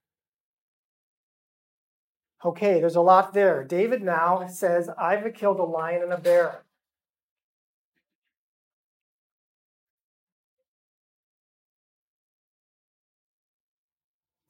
Okay, 2.44 2.80
there's 2.80 2.96
a 2.96 3.02
lot 3.02 3.34
there. 3.34 3.64
David 3.64 4.02
now 4.02 4.48
says, 4.48 4.90
I've 4.98 5.34
killed 5.34 5.60
a 5.60 5.64
lion 5.64 6.04
and 6.04 6.14
a 6.14 6.18
bear. 6.18 6.64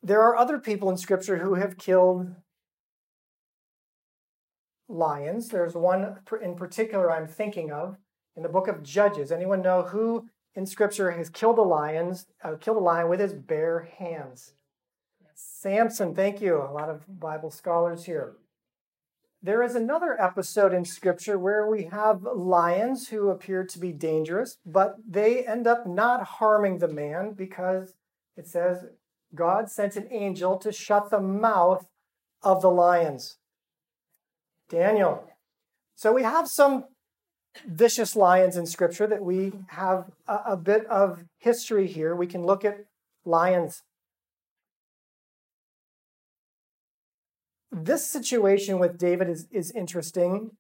There 0.09 0.23
are 0.23 0.35
other 0.35 0.57
people 0.57 0.89
in 0.89 0.97
Scripture 0.97 1.37
who 1.37 1.53
have 1.53 1.77
killed 1.77 2.33
lions. 4.87 5.49
There's 5.49 5.75
one 5.75 6.17
in 6.41 6.55
particular 6.55 7.11
I'm 7.11 7.27
thinking 7.27 7.71
of 7.71 7.95
in 8.35 8.41
the 8.41 8.49
book 8.49 8.67
of 8.67 8.81
Judges. 8.81 9.31
Anyone 9.31 9.61
know 9.61 9.83
who 9.83 10.27
in 10.55 10.65
Scripture 10.65 11.11
has 11.11 11.29
killed 11.29 11.59
a 11.59 11.61
lion, 11.61 12.17
uh, 12.43 12.55
killed 12.55 12.77
a 12.77 12.79
lion 12.79 13.07
with 13.07 13.19
his 13.19 13.33
bare 13.33 13.87
hands? 13.99 14.53
Samson, 15.35 16.15
thank 16.15 16.41
you. 16.41 16.57
A 16.57 16.73
lot 16.73 16.89
of 16.89 17.19
Bible 17.19 17.51
scholars 17.51 18.05
here. 18.05 18.33
There 19.43 19.61
is 19.61 19.75
another 19.75 20.19
episode 20.19 20.73
in 20.73 20.85
Scripture 20.85 21.37
where 21.37 21.67
we 21.67 21.83
have 21.83 22.23
lions 22.23 23.09
who 23.09 23.29
appear 23.29 23.63
to 23.63 23.77
be 23.77 23.91
dangerous, 23.91 24.57
but 24.65 24.95
they 25.07 25.45
end 25.45 25.67
up 25.67 25.85
not 25.85 26.23
harming 26.23 26.79
the 26.79 26.87
man 26.87 27.33
because 27.33 27.93
it 28.35 28.47
says 28.47 28.85
God 29.33 29.69
sent 29.69 29.95
an 29.95 30.07
angel 30.11 30.57
to 30.57 30.71
shut 30.71 31.09
the 31.09 31.21
mouth 31.21 31.85
of 32.41 32.61
the 32.61 32.71
lions. 32.71 33.37
Daniel. 34.69 35.23
So 35.95 36.13
we 36.13 36.23
have 36.23 36.47
some 36.47 36.85
vicious 37.65 38.15
lions 38.15 38.55
in 38.55 38.65
Scripture 38.65 39.07
that 39.07 39.23
we 39.23 39.53
have 39.67 40.11
a, 40.27 40.39
a 40.47 40.57
bit 40.57 40.85
of 40.85 41.25
history 41.37 41.87
here. 41.87 42.15
We 42.15 42.27
can 42.27 42.45
look 42.45 42.63
at 42.63 42.85
lions 43.25 43.83
this 47.71 48.05
situation 48.05 48.79
with 48.79 48.97
David 48.97 49.29
is, 49.29 49.47
is 49.51 49.71
interesting. 49.71 50.51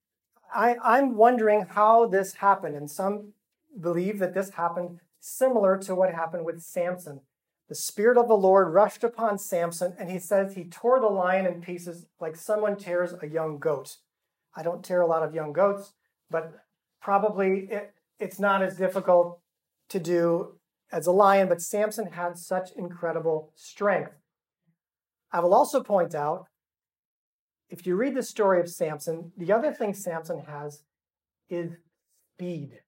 I, 0.53 0.75
I'm 0.83 1.15
wondering 1.15 1.65
how 1.69 2.07
this 2.07 2.35
happened, 2.35 2.75
and 2.75 2.89
some 2.89 3.33
believe 3.79 4.19
that 4.19 4.33
this 4.33 4.51
happened 4.51 4.99
similar 5.19 5.77
to 5.77 5.95
what 5.95 6.13
happened 6.13 6.45
with 6.45 6.61
Samson. 6.61 7.21
The 7.69 7.75
Spirit 7.75 8.17
of 8.17 8.27
the 8.27 8.35
Lord 8.35 8.73
rushed 8.73 9.03
upon 9.03 9.37
Samson, 9.37 9.93
and 9.99 10.09
he 10.09 10.17
says 10.17 10.53
he 10.53 10.63
tore 10.65 10.99
the 10.99 11.05
lion 11.05 11.45
in 11.45 11.61
pieces 11.61 12.07
like 12.19 12.35
someone 12.35 12.75
tears 12.75 13.13
a 13.21 13.27
young 13.27 13.59
goat. 13.59 13.97
I 14.55 14.63
don't 14.63 14.83
tear 14.83 15.01
a 15.01 15.07
lot 15.07 15.21
of 15.21 15.35
young 15.35 15.53
goats, 15.53 15.93
but 16.31 16.51
probably 16.99 17.67
it, 17.69 17.93
it's 18.19 18.39
not 18.39 18.63
as 18.63 18.75
difficult 18.75 19.39
to 19.89 19.99
do 19.99 20.55
as 20.91 21.05
a 21.05 21.11
lion, 21.11 21.47
but 21.47 21.61
Samson 21.61 22.07
had 22.07 22.39
such 22.39 22.71
incredible 22.75 23.53
strength. 23.55 24.13
I 25.31 25.39
will 25.39 25.53
also 25.53 25.83
point 25.83 26.15
out 26.15 26.47
if 27.69 27.85
you 27.85 27.95
read 27.95 28.15
the 28.15 28.23
story 28.23 28.59
of 28.59 28.67
Samson, 28.67 29.31
the 29.37 29.51
other 29.51 29.71
thing 29.71 29.93
Samson 29.93 30.39
has 30.47 30.81
is 31.49 31.73
speed. 32.33 32.79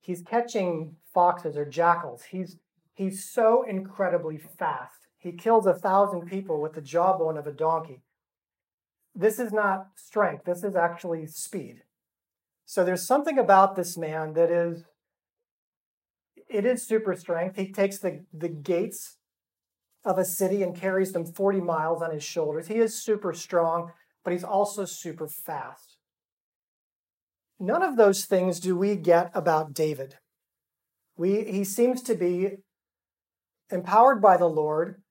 He's 0.00 0.22
catching 0.22 0.96
foxes 1.12 1.58
or 1.58 1.66
jackals. 1.66 2.22
He's 2.22 2.56
he's 2.94 3.24
so 3.24 3.62
incredibly 3.62 4.38
fast. 4.38 5.08
He 5.18 5.32
kills 5.32 5.66
a 5.66 5.74
thousand 5.74 6.26
people 6.26 6.60
with 6.60 6.72
the 6.74 6.80
jawbone 6.80 7.36
of 7.36 7.46
a 7.46 7.52
donkey. 7.52 8.02
This 9.14 9.38
is 9.38 9.52
not 9.52 9.88
strength, 9.96 10.44
this 10.44 10.64
is 10.64 10.74
actually 10.74 11.26
speed. 11.26 11.82
So 12.64 12.84
there's 12.84 13.06
something 13.06 13.38
about 13.38 13.76
this 13.76 13.96
man 13.96 14.32
that 14.34 14.50
is 14.50 14.84
it 16.48 16.66
is 16.66 16.86
super 16.86 17.14
strength. 17.16 17.56
He 17.56 17.72
takes 17.72 17.98
the, 17.98 18.24
the 18.32 18.48
gates 18.48 19.16
of 20.04 20.18
a 20.18 20.24
city 20.24 20.62
and 20.62 20.76
carries 20.76 21.12
them 21.12 21.24
40 21.24 21.60
miles 21.60 22.02
on 22.02 22.12
his 22.12 22.22
shoulders. 22.22 22.68
He 22.68 22.76
is 22.76 23.02
super 23.02 23.32
strong, 23.32 23.92
but 24.24 24.32
he's 24.32 24.44
also 24.44 24.84
super 24.84 25.28
fast. 25.28 25.96
None 27.58 27.82
of 27.82 27.96
those 27.96 28.24
things 28.24 28.60
do 28.60 28.76
we 28.76 28.96
get 28.96 29.30
about 29.34 29.72
David. 29.72 30.16
We, 31.16 31.44
he 31.44 31.64
seems 31.64 32.02
to 32.02 32.14
be 32.14 32.56
empowered 33.72 34.20
by 34.20 34.36
the 34.36 34.48
Lord, 34.48 35.02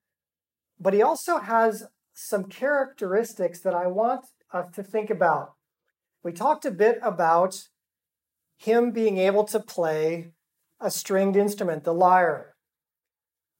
but 0.80 0.94
he 0.94 1.02
also 1.02 1.40
has 1.40 1.88
some 2.14 2.46
characteristics 2.46 3.60
that 3.62 3.74
I 3.74 3.88
want 3.88 4.26
us 4.54 4.74
to 4.76 4.84
think 4.84 5.10
about. 5.10 5.54
We 6.24 6.32
talked 6.32 6.66
a 6.66 6.72
bit 6.72 7.00
about 7.02 7.68
him 8.58 8.92
being 8.92 9.18
able 9.18 9.44
to 9.46 9.60
play 9.60 10.34
a 10.80 10.92
stringed 10.92 11.36
instrument, 11.36 11.84
the 11.84 11.94
lyre. 11.94 12.56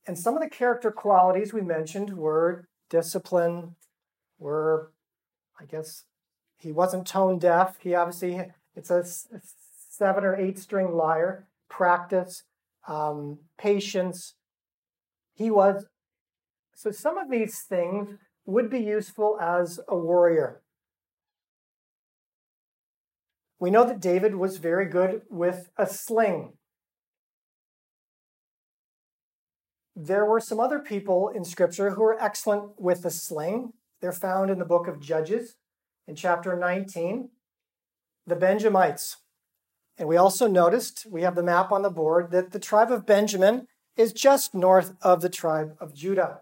And 0.06 0.18
some 0.18 0.36
of 0.36 0.42
the 0.42 0.50
character 0.50 0.92
qualities 0.92 1.54
we 1.54 1.62
mentioned 1.62 2.16
were 2.16 2.68
discipline, 2.90 3.76
were, 4.38 4.92
I 5.60 5.66
guess, 5.66 6.04
he 6.58 6.72
wasn't 6.72 7.08
tone 7.08 7.40
deaf. 7.40 7.78
He 7.80 7.96
obviously, 7.96 8.42
it's 8.76 8.92
a 8.92 9.04
seven 9.90 10.24
or 10.24 10.36
eight 10.36 10.60
string 10.60 10.94
lyre, 10.94 11.48
practice, 11.70 12.44
um, 12.88 13.40
patience. 13.58 14.36
He 15.34 15.50
was, 15.50 15.86
so 16.76 16.92
some 16.92 17.18
of 17.18 17.30
these 17.30 17.62
things 17.62 18.18
would 18.46 18.70
be 18.70 18.80
useful 18.80 19.38
as 19.40 19.80
a 19.88 19.96
warrior. 19.96 20.62
We 23.60 23.70
know 23.70 23.86
that 23.86 24.00
David 24.00 24.36
was 24.36 24.58
very 24.58 24.88
good 24.88 25.22
with 25.30 25.70
a 25.78 25.86
sling. 25.86 26.54
There 29.96 30.26
were 30.26 30.40
some 30.40 30.60
other 30.60 30.80
people 30.80 31.30
in 31.30 31.44
Scripture 31.44 31.92
who 31.92 32.02
were 32.02 32.20
excellent 32.20 32.80
with 32.80 33.04
the 33.04 33.12
sling. 33.12 33.74
They're 34.02 34.12
found 34.12 34.50
in 34.50 34.58
the 34.58 34.66
book 34.66 34.88
of 34.88 35.00
Judges 35.00 35.58
in 36.08 36.16
chapter 36.16 36.58
19, 36.58 37.30
the 38.26 38.36
Benjamites. 38.36 39.18
And 39.98 40.08
we 40.08 40.18
also 40.18 40.48
noticed, 40.48 41.06
we 41.08 41.22
have 41.22 41.36
the 41.36 41.44
map 41.44 41.72
on 41.72 41.84
the 41.84 41.92
board, 41.92 42.32
that 42.32 42.52
the 42.52 42.60
tribe 42.60 42.92
of 42.92 43.06
Benjamin 43.06 43.68
is 43.96 44.14
just 44.14 44.54
north 44.54 44.94
of 45.02 45.22
the 45.22 45.30
tribe 45.30 45.76
of 45.80 45.94
Judah. 45.94 46.42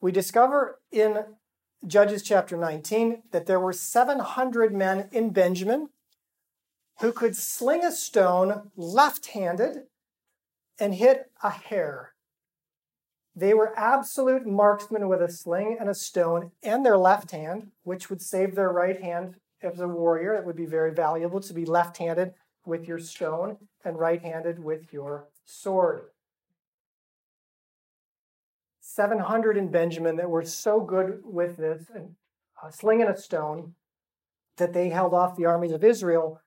We 0.00 0.12
discover 0.12 0.80
in 0.90 1.24
Judges 1.86 2.22
chapter 2.22 2.56
19 2.56 3.22
that 3.32 3.46
there 3.46 3.60
were 3.60 3.72
700 3.72 4.72
men 4.72 5.08
in 5.12 5.30
Benjamin 5.30 5.88
who 7.00 7.12
could 7.12 7.36
sling 7.36 7.84
a 7.84 7.90
stone 7.90 8.70
left 8.76 9.28
handed 9.28 9.84
and 10.78 10.94
hit 10.94 11.30
a 11.42 11.50
hare. 11.50 12.12
They 13.34 13.54
were 13.54 13.76
absolute 13.78 14.46
marksmen 14.46 15.08
with 15.08 15.22
a 15.22 15.30
sling 15.30 15.76
and 15.80 15.88
a 15.88 15.94
stone 15.94 16.52
and 16.62 16.84
their 16.84 16.98
left 16.98 17.30
hand, 17.30 17.72
which 17.82 18.10
would 18.10 18.20
save 18.20 18.54
their 18.54 18.70
right 18.70 19.00
hand 19.00 19.36
as 19.62 19.80
a 19.80 19.88
warrior. 19.88 20.34
It 20.34 20.44
would 20.44 20.56
be 20.56 20.66
very 20.66 20.92
valuable 20.92 21.40
to 21.40 21.54
be 21.54 21.64
left 21.64 21.96
handed 21.96 22.34
with 22.66 22.86
your 22.86 22.98
stone 22.98 23.56
and 23.84 23.98
right 23.98 24.20
handed 24.20 24.62
with 24.62 24.92
your 24.92 25.28
sword. 25.44 26.02
700 28.80 29.56
in 29.56 29.70
Benjamin 29.70 30.16
that 30.16 30.28
were 30.28 30.44
so 30.44 30.80
good 30.80 31.20
with 31.24 31.56
this, 31.56 31.86
and 31.94 32.14
uh, 32.62 32.68
a 32.68 32.72
sling 32.72 33.00
and 33.00 33.10
a 33.10 33.16
stone, 33.16 33.74
that 34.58 34.74
they 34.74 34.90
held 34.90 35.14
off 35.14 35.36
the 35.36 35.46
armies 35.46 35.72
of 35.72 35.82
Israel 35.82 36.40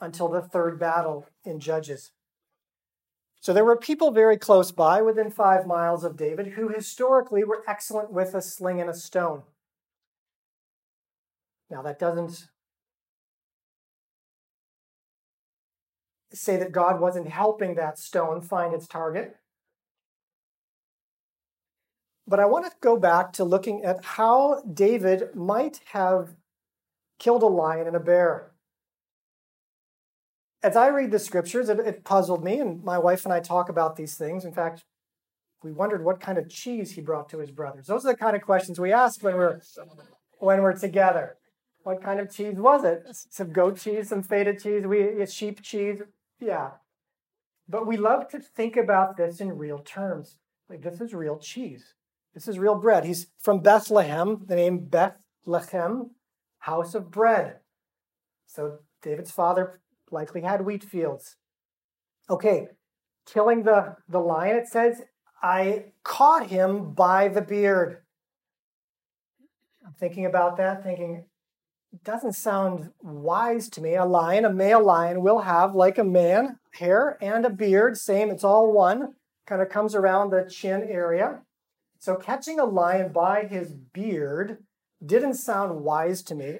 until 0.00 0.28
the 0.28 0.42
third 0.42 0.80
battle 0.80 1.26
in 1.44 1.60
Judges. 1.60 2.10
So 3.40 3.52
there 3.52 3.64
were 3.64 3.76
people 3.76 4.10
very 4.10 4.36
close 4.36 4.72
by, 4.72 5.02
within 5.02 5.30
five 5.30 5.66
miles 5.66 6.04
of 6.04 6.16
David, 6.16 6.48
who 6.48 6.68
historically 6.68 7.44
were 7.44 7.64
excellent 7.66 8.12
with 8.12 8.34
a 8.34 8.42
sling 8.42 8.80
and 8.80 8.90
a 8.90 8.94
stone. 8.94 9.42
Now, 11.70 11.82
that 11.82 11.98
doesn't 11.98 12.48
say 16.34 16.56
that 16.56 16.72
God 16.72 17.00
wasn't 17.00 17.28
helping 17.28 17.74
that 17.74 17.98
stone 17.98 18.40
find 18.40 18.74
its 18.74 18.86
target. 18.86 19.36
But 22.26 22.40
I 22.40 22.46
want 22.46 22.66
to 22.66 22.72
go 22.80 22.96
back 22.96 23.32
to 23.34 23.44
looking 23.44 23.84
at 23.84 24.04
how 24.04 24.62
David 24.72 25.34
might 25.34 25.80
have 25.92 26.34
killed 27.18 27.42
a 27.42 27.46
lion 27.46 27.86
and 27.86 27.96
a 27.96 28.00
bear 28.00 28.52
as 30.62 30.76
I 30.76 30.88
read 30.88 31.10
the 31.10 31.18
scriptures, 31.18 31.68
it, 31.68 31.80
it, 31.80 32.04
puzzled 32.04 32.44
me, 32.44 32.60
and 32.60 32.82
my 32.84 32.98
wife 32.98 33.24
and 33.24 33.34
I 33.34 33.40
talk 33.40 33.68
about 33.68 33.96
these 33.96 34.14
things. 34.14 34.44
In 34.44 34.52
fact, 34.52 34.84
we 35.62 35.72
wondered 35.72 36.04
what 36.04 36.20
kind 36.20 36.38
of 36.38 36.48
cheese 36.48 36.92
he 36.92 37.00
brought 37.00 37.28
to 37.30 37.38
his 37.38 37.50
brothers. 37.50 37.86
Those 37.86 38.04
are 38.04 38.12
the 38.12 38.18
kind 38.18 38.36
of 38.36 38.42
questions 38.42 38.78
we 38.78 38.92
ask 38.92 39.22
when 39.22 39.36
we're 39.36 39.60
when 40.38 40.62
we're 40.62 40.76
together. 40.76 41.36
What 41.84 42.02
kind 42.02 42.20
of 42.20 42.32
cheese 42.32 42.56
was 42.56 42.84
it? 42.84 43.02
Some 43.10 43.52
goat 43.52 43.78
cheese, 43.78 44.08
some 44.08 44.22
feta 44.22 44.54
cheese, 44.54 44.86
we 44.86 45.26
sheep 45.26 45.62
cheese, 45.62 46.00
yeah. 46.40 46.70
But 47.68 47.86
we 47.86 47.96
love 47.96 48.28
to 48.28 48.40
think 48.40 48.76
about 48.76 49.16
this 49.16 49.40
in 49.40 49.56
real 49.56 49.78
terms. 49.78 50.36
Like 50.68 50.82
this 50.82 51.00
is 51.00 51.14
real 51.14 51.38
cheese. 51.38 51.94
This 52.34 52.48
is 52.48 52.58
real 52.58 52.74
bread. 52.74 53.04
He's 53.04 53.26
from 53.38 53.60
Bethlehem, 53.60 54.42
the 54.46 54.56
name 54.56 54.86
Bethlehem, 54.86 56.10
house 56.58 56.94
of 56.94 57.10
bread. 57.10 57.58
So 58.46 58.78
David's 59.02 59.30
father 59.30 59.80
likely 60.10 60.42
had 60.42 60.64
wheat 60.64 60.84
fields. 60.84 61.36
Okay, 62.30 62.68
killing 63.26 63.64
the, 63.64 63.96
the 64.08 64.20
lion, 64.20 64.56
it 64.56 64.68
says, 64.68 65.02
I 65.42 65.86
caught 66.04 66.48
him 66.48 66.94
by 66.94 67.28
the 67.28 67.42
beard. 67.42 67.98
I'm 69.84 69.92
thinking 69.94 70.26
about 70.26 70.56
that, 70.58 70.84
thinking, 70.84 71.24
doesn't 72.04 72.32
sound 72.32 72.90
wise 73.02 73.68
to 73.70 73.80
me. 73.80 73.94
A 73.94 74.04
lion, 74.04 74.44
a 74.44 74.52
male 74.52 74.84
lion, 74.84 75.22
will 75.22 75.40
have, 75.40 75.74
like 75.74 75.98
a 75.98 76.04
man, 76.04 76.58
hair 76.74 77.18
and 77.20 77.44
a 77.44 77.50
beard, 77.50 77.98
same, 77.98 78.30
it's 78.30 78.44
all 78.44 78.72
one, 78.72 79.14
kind 79.46 79.60
of 79.60 79.68
comes 79.68 79.94
around 79.94 80.30
the 80.30 80.48
chin 80.48 80.82
area. 80.88 81.40
So 81.98 82.16
catching 82.16 82.58
a 82.58 82.64
lion 82.64 83.12
by 83.12 83.44
his 83.44 83.72
beard 83.72 84.58
didn't 85.04 85.34
sound 85.34 85.82
wise 85.82 86.22
to 86.24 86.34
me. 86.34 86.58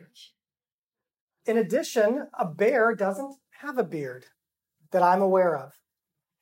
In 1.46 1.56
addition, 1.56 2.28
a 2.38 2.44
bear 2.44 2.94
doesn't 2.94 3.34
have 3.60 3.78
a 3.78 3.84
beard 3.84 4.26
that 4.90 5.02
I'm 5.02 5.22
aware 5.22 5.56
of. 5.56 5.72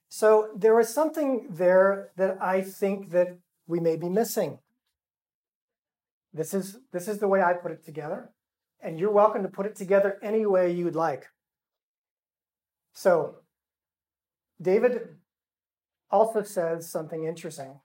So 0.09 0.49
there 0.57 0.79
is 0.81 0.93
something 0.93 1.47
there 1.51 2.11
that 2.17 2.37
I 2.43 2.63
think 2.63 3.11
that 3.11 3.39
we 3.67 3.79
may 3.79 3.97
be 3.97 4.09
missing. 4.09 4.59
This 6.33 6.53
is, 6.53 6.79
this 6.93 7.09
is 7.09 7.19
the 7.19 7.29
way 7.29 7.43
I 7.43 7.53
put 7.55 7.73
it 7.73 7.85
together, 7.85 8.31
and 8.83 8.99
you're 8.99 9.11
welcome 9.11 9.43
to 9.43 9.49
put 9.49 9.67
it 9.67 9.77
together 9.77 10.19
any 10.23 10.47
way 10.47 10.73
you'd 10.73 10.97
like. 10.97 11.27
So, 12.93 13.37
David 14.61 15.17
also 16.11 16.43
says 16.43 16.91
something 16.91 17.25
interesting. 17.25 17.81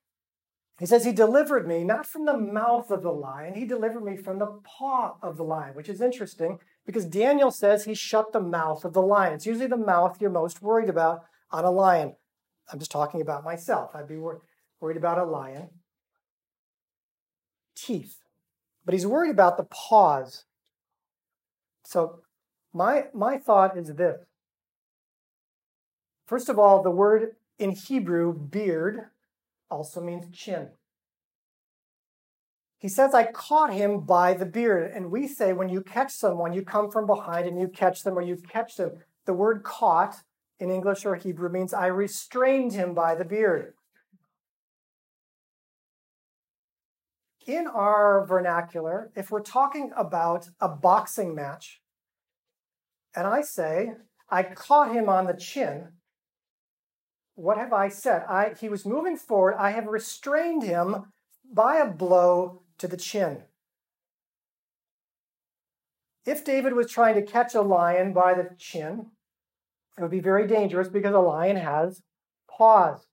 He 0.79 0.85
says, 0.85 1.05
He 1.05 1.11
delivered 1.11 1.67
me 1.67 1.83
not 1.83 2.05
from 2.05 2.25
the 2.25 2.37
mouth 2.37 2.91
of 2.91 3.01
the 3.01 3.11
lion, 3.11 3.53
He 3.53 3.65
delivered 3.65 4.03
me 4.03 4.17
from 4.17 4.39
the 4.39 4.59
paw 4.63 5.15
of 5.21 5.37
the 5.37 5.43
lion, 5.43 5.75
which 5.75 5.89
is 5.89 6.01
interesting 6.01 6.59
because 6.85 7.05
Daniel 7.05 7.51
says 7.51 7.85
he 7.85 7.95
shut 7.95 8.31
the 8.31 8.39
mouth 8.39 8.85
of 8.85 8.93
the 8.93 9.01
lion. 9.01 9.33
It's 9.33 9.45
usually 9.45 9.67
the 9.67 9.77
mouth 9.77 10.17
you're 10.21 10.29
most 10.29 10.61
worried 10.61 10.89
about 10.89 11.23
on 11.51 11.65
a 11.65 11.71
lion. 11.71 12.15
I'm 12.71 12.79
just 12.79 12.91
talking 12.91 13.21
about 13.21 13.43
myself. 13.43 13.91
I'd 13.95 14.07
be 14.07 14.17
wor- 14.17 14.41
worried 14.79 14.97
about 14.97 15.17
a 15.17 15.23
lion. 15.23 15.69
Teeth. 17.75 18.17
But 18.85 18.93
he's 18.93 19.07
worried 19.07 19.31
about 19.31 19.57
the 19.57 19.65
paws. 19.65 20.45
So 21.85 22.19
my, 22.73 23.05
my 23.13 23.37
thought 23.37 23.77
is 23.77 23.93
this. 23.93 24.17
First 26.27 26.49
of 26.49 26.57
all, 26.57 26.81
the 26.81 26.91
word 26.91 27.35
in 27.59 27.71
Hebrew, 27.71 28.33
beard, 28.33 29.05
also 29.69 30.01
means 30.01 30.25
chin. 30.35 30.69
He 32.77 32.89
says, 32.89 33.13
I 33.13 33.31
caught 33.31 33.73
him 33.73 34.01
by 34.01 34.33
the 34.33 34.45
beard. 34.45 34.91
And 34.93 35.11
we 35.11 35.27
say, 35.27 35.53
when 35.53 35.69
you 35.69 35.81
catch 35.81 36.11
someone, 36.11 36.53
you 36.53 36.63
come 36.63 36.91
from 36.91 37.07
behind 37.07 37.47
and 37.47 37.59
you 37.59 37.67
catch 37.67 38.03
them 38.03 38.17
or 38.17 38.21
you 38.21 38.35
catch 38.35 38.75
them. 38.75 38.91
The 39.25 39.33
word 39.33 39.63
caught 39.63 40.17
in 40.59 40.69
English 40.69 41.05
or 41.05 41.15
Hebrew 41.15 41.49
means 41.49 41.73
I 41.73 41.87
restrained 41.87 42.73
him 42.73 42.93
by 42.93 43.15
the 43.15 43.25
beard. 43.25 43.73
In 47.45 47.67
our 47.67 48.25
vernacular, 48.25 49.11
if 49.15 49.29
we're 49.29 49.41
talking 49.41 49.91
about 49.95 50.49
a 50.59 50.67
boxing 50.67 51.35
match, 51.35 51.81
and 53.15 53.27
I 53.27 53.41
say, 53.41 53.93
I 54.29 54.43
caught 54.43 54.93
him 54.93 55.09
on 55.09 55.27
the 55.27 55.37
chin, 55.37 55.89
what 57.35 57.57
have 57.57 57.71
I 57.71 57.89
said? 57.89 58.23
I, 58.27 58.53
he 58.59 58.67
was 58.67 58.85
moving 58.85 59.17
forward. 59.17 59.55
I 59.59 59.71
have 59.71 59.85
restrained 59.85 60.63
him 60.63 61.11
by 61.53 61.77
a 61.77 61.85
blow 61.85 62.63
to 62.79 62.87
the 62.87 62.97
chin. 62.97 63.43
If 66.25 66.43
David 66.43 66.73
was 66.73 66.89
trying 66.89 67.15
to 67.15 67.21
catch 67.21 67.53
a 67.53 67.61
lion 67.61 68.13
by 68.13 68.33
the 68.33 68.49
chin, 68.57 69.11
it 69.97 70.01
would 70.01 70.11
be 70.11 70.19
very 70.19 70.47
dangerous 70.47 70.87
because 70.87 71.13
a 71.13 71.19
lion 71.19 71.57
has 71.57 72.01
paws. 72.49 73.05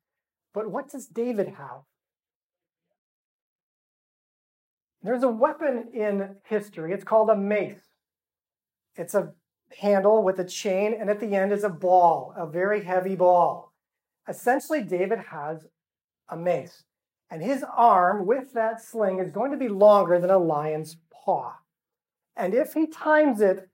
But 0.55 0.71
what 0.71 0.90
does 0.90 1.07
David 1.07 1.49
have? 1.59 1.83
There's 5.03 5.23
a 5.23 5.29
weapon 5.29 5.88
in 5.93 6.37
history. 6.45 6.93
It's 6.93 7.05
called 7.05 7.31
a 7.31 7.37
mace. 7.37 7.88
It's 8.97 9.15
a 9.15 9.33
handle 9.81 10.23
with 10.23 10.38
a 10.38 10.45
chain, 10.45 10.95
and 10.99 11.11
at 11.11 11.19
the 11.19 11.35
end 11.35 11.53
is 11.53 11.65
a 11.65 11.69
ball, 11.69 12.33
a 12.37 12.47
very 12.47 12.85
heavy 12.85 13.17
ball. 13.17 13.73
Essentially, 14.29 14.83
David 14.83 15.19
has 15.31 15.67
a 16.29 16.37
mace. 16.37 16.85
And 17.31 17.43
his 17.43 17.65
arm 17.75 18.27
with 18.27 18.53
that 18.53 18.83
sling 18.83 19.19
is 19.19 19.31
going 19.31 19.51
to 19.53 19.57
be 19.57 19.69
longer 19.69 20.21
than 20.21 20.31
a 20.31 20.38
lion's 20.38 20.99
paw. 21.11 21.55
And 22.37 22.55
if 22.55 22.75
he 22.75 22.87
times 22.87 23.41
it 23.41 23.71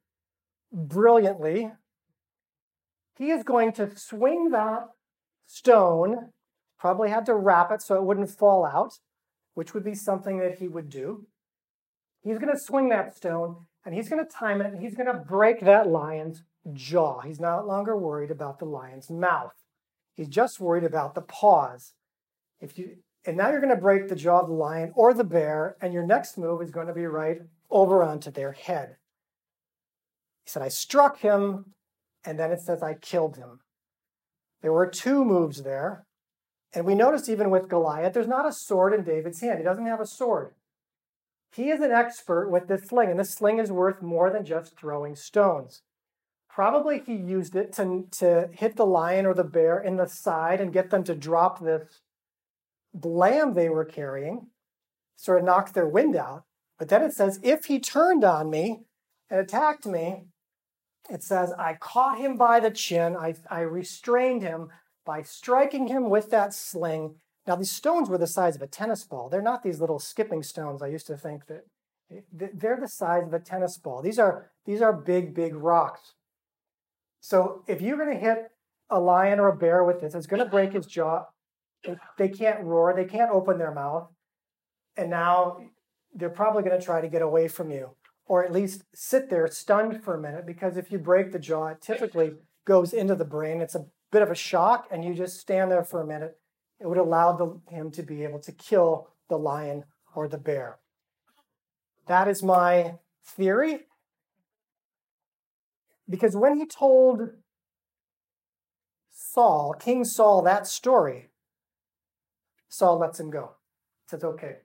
brilliantly, 0.72 1.72
he 3.16 3.30
is 3.30 3.42
going 3.42 3.72
to 3.72 3.96
swing 3.96 4.50
that 4.50 4.88
stone, 5.46 6.30
probably 6.78 7.10
had 7.10 7.26
to 7.26 7.34
wrap 7.34 7.72
it 7.72 7.82
so 7.82 7.96
it 7.96 8.04
wouldn't 8.04 8.30
fall 8.30 8.64
out, 8.64 8.94
which 9.58 9.74
would 9.74 9.82
be 9.82 9.92
something 9.92 10.38
that 10.38 10.60
he 10.60 10.68
would 10.68 10.88
do. 10.88 11.26
He's 12.22 12.38
going 12.38 12.54
to 12.54 12.60
swing 12.60 12.90
that 12.90 13.16
stone 13.16 13.66
and 13.84 13.92
he's 13.92 14.08
going 14.08 14.24
to 14.24 14.32
time 14.32 14.60
it 14.60 14.72
and 14.72 14.80
he's 14.80 14.94
going 14.94 15.12
to 15.12 15.24
break 15.28 15.58
that 15.62 15.88
lion's 15.88 16.44
jaw. 16.72 17.22
He's 17.22 17.40
no 17.40 17.64
longer 17.66 17.96
worried 17.96 18.30
about 18.30 18.60
the 18.60 18.66
lion's 18.66 19.10
mouth. 19.10 19.54
He's 20.14 20.28
just 20.28 20.60
worried 20.60 20.84
about 20.84 21.16
the 21.16 21.22
paws. 21.22 21.94
If 22.60 22.78
you 22.78 22.98
and 23.26 23.36
now 23.36 23.50
you're 23.50 23.60
going 23.60 23.74
to 23.74 23.82
break 23.82 24.06
the 24.06 24.14
jaw 24.14 24.42
of 24.42 24.46
the 24.46 24.54
lion 24.54 24.92
or 24.94 25.12
the 25.12 25.24
bear, 25.24 25.76
and 25.82 25.92
your 25.92 26.06
next 26.06 26.38
move 26.38 26.62
is 26.62 26.70
going 26.70 26.86
to 26.86 26.94
be 26.94 27.06
right 27.06 27.38
over 27.68 28.04
onto 28.04 28.30
their 28.30 28.52
head. 28.52 28.94
He 30.44 30.50
said, 30.50 30.62
I 30.62 30.68
struck 30.68 31.18
him, 31.18 31.74
and 32.24 32.38
then 32.38 32.52
it 32.52 32.60
says, 32.60 32.80
I 32.80 32.94
killed 32.94 33.36
him. 33.36 33.58
There 34.62 34.72
were 34.72 34.86
two 34.86 35.24
moves 35.24 35.64
there. 35.64 36.06
And 36.74 36.84
we 36.84 36.94
notice 36.94 37.28
even 37.28 37.50
with 37.50 37.68
Goliath, 37.68 38.12
there's 38.12 38.28
not 38.28 38.46
a 38.46 38.52
sword 38.52 38.92
in 38.92 39.02
David's 39.02 39.40
hand. 39.40 39.58
He 39.58 39.64
doesn't 39.64 39.86
have 39.86 40.00
a 40.00 40.06
sword. 40.06 40.54
He 41.52 41.70
is 41.70 41.80
an 41.80 41.92
expert 41.92 42.50
with 42.50 42.68
this 42.68 42.88
sling, 42.88 43.10
and 43.10 43.18
this 43.18 43.32
sling 43.32 43.58
is 43.58 43.72
worth 43.72 44.02
more 44.02 44.30
than 44.30 44.44
just 44.44 44.76
throwing 44.76 45.16
stones. 45.16 45.82
Probably 46.48 47.00
he 47.00 47.14
used 47.14 47.56
it 47.56 47.72
to, 47.74 48.04
to 48.18 48.50
hit 48.52 48.76
the 48.76 48.84
lion 48.84 49.24
or 49.24 49.32
the 49.32 49.44
bear 49.44 49.78
in 49.78 49.96
the 49.96 50.06
side 50.06 50.60
and 50.60 50.72
get 50.72 50.90
them 50.90 51.04
to 51.04 51.14
drop 51.14 51.60
this 51.60 52.00
lamb 53.02 53.54
they 53.54 53.68
were 53.68 53.84
carrying, 53.84 54.48
sort 55.16 55.38
of 55.38 55.44
knock 55.44 55.72
their 55.72 55.88
wind 55.88 56.16
out. 56.16 56.44
But 56.78 56.88
then 56.88 57.02
it 57.02 57.12
says, 57.12 57.40
if 57.42 57.66
he 57.66 57.78
turned 57.78 58.24
on 58.24 58.50
me 58.50 58.82
and 59.30 59.40
attacked 59.40 59.86
me, 59.86 60.24
it 61.08 61.22
says, 61.22 61.52
I 61.58 61.74
caught 61.74 62.18
him 62.18 62.36
by 62.36 62.60
the 62.60 62.70
chin, 62.70 63.16
I, 63.16 63.34
I 63.50 63.60
restrained 63.60 64.42
him 64.42 64.68
by 65.08 65.22
striking 65.22 65.86
him 65.86 66.10
with 66.10 66.30
that 66.30 66.52
sling. 66.52 67.14
Now, 67.46 67.56
these 67.56 67.72
stones 67.72 68.10
were 68.10 68.18
the 68.18 68.26
size 68.26 68.56
of 68.56 68.60
a 68.60 68.66
tennis 68.66 69.04
ball. 69.04 69.30
They're 69.30 69.40
not 69.40 69.62
these 69.62 69.80
little 69.80 69.98
skipping 69.98 70.42
stones. 70.42 70.82
I 70.82 70.88
used 70.88 71.06
to 71.06 71.16
think 71.16 71.46
that 71.46 71.64
eh, 72.14 72.48
they're 72.52 72.78
the 72.78 72.88
size 72.88 73.26
of 73.26 73.32
a 73.32 73.40
tennis 73.40 73.78
ball. 73.78 74.02
These 74.02 74.18
are, 74.18 74.50
these 74.66 74.82
are 74.82 74.92
big, 74.92 75.34
big 75.34 75.54
rocks. 75.54 76.12
So 77.20 77.64
if 77.66 77.80
you're 77.80 77.96
going 77.96 78.12
to 78.12 78.20
hit 78.20 78.50
a 78.90 79.00
lion 79.00 79.40
or 79.40 79.48
a 79.48 79.56
bear 79.56 79.82
with 79.82 80.02
this, 80.02 80.14
it's 80.14 80.26
going 80.26 80.44
to 80.44 80.50
break 80.50 80.74
his 80.74 80.84
jaw. 80.84 81.24
They 82.18 82.28
can't 82.28 82.62
roar, 82.62 82.92
they 82.94 83.06
can't 83.06 83.30
open 83.30 83.56
their 83.56 83.72
mouth. 83.72 84.08
And 84.94 85.08
now 85.08 85.58
they're 86.14 86.28
probably 86.28 86.64
going 86.64 86.78
to 86.78 86.84
try 86.84 87.00
to 87.00 87.08
get 87.08 87.22
away 87.22 87.48
from 87.48 87.70
you 87.70 87.92
or 88.26 88.44
at 88.44 88.52
least 88.52 88.84
sit 88.94 89.30
there 89.30 89.48
stunned 89.48 90.04
for 90.04 90.14
a 90.14 90.20
minute 90.20 90.44
because 90.44 90.76
if 90.76 90.92
you 90.92 90.98
break 90.98 91.32
the 91.32 91.38
jaw, 91.38 91.68
it 91.68 91.80
typically 91.80 92.32
goes 92.66 92.92
into 92.92 93.14
the 93.14 93.24
brain. 93.24 93.62
It's 93.62 93.74
a 93.74 93.86
bit 94.10 94.22
of 94.22 94.30
a 94.30 94.34
shock, 94.34 94.88
and 94.90 95.04
you 95.04 95.14
just 95.14 95.38
stand 95.38 95.70
there 95.70 95.84
for 95.84 96.00
a 96.00 96.06
minute. 96.06 96.38
It 96.80 96.88
would 96.88 96.98
allow 96.98 97.32
the, 97.32 97.60
him 97.74 97.90
to 97.92 98.02
be 98.02 98.24
able 98.24 98.38
to 98.40 98.52
kill 98.52 99.08
the 99.28 99.38
lion 99.38 99.84
or 100.14 100.28
the 100.28 100.38
bear. 100.38 100.78
That 102.06 102.28
is 102.28 102.42
my 102.42 102.94
theory. 103.24 103.80
Because 106.08 106.34
when 106.34 106.56
he 106.56 106.64
told 106.64 107.30
Saul, 109.10 109.74
King 109.78 110.04
Saul, 110.04 110.42
that 110.42 110.66
story, 110.66 111.28
Saul 112.68 112.98
lets 112.98 113.20
him 113.20 113.30
go. 113.30 113.52
Says, 114.06 114.24
okay. 114.24 114.58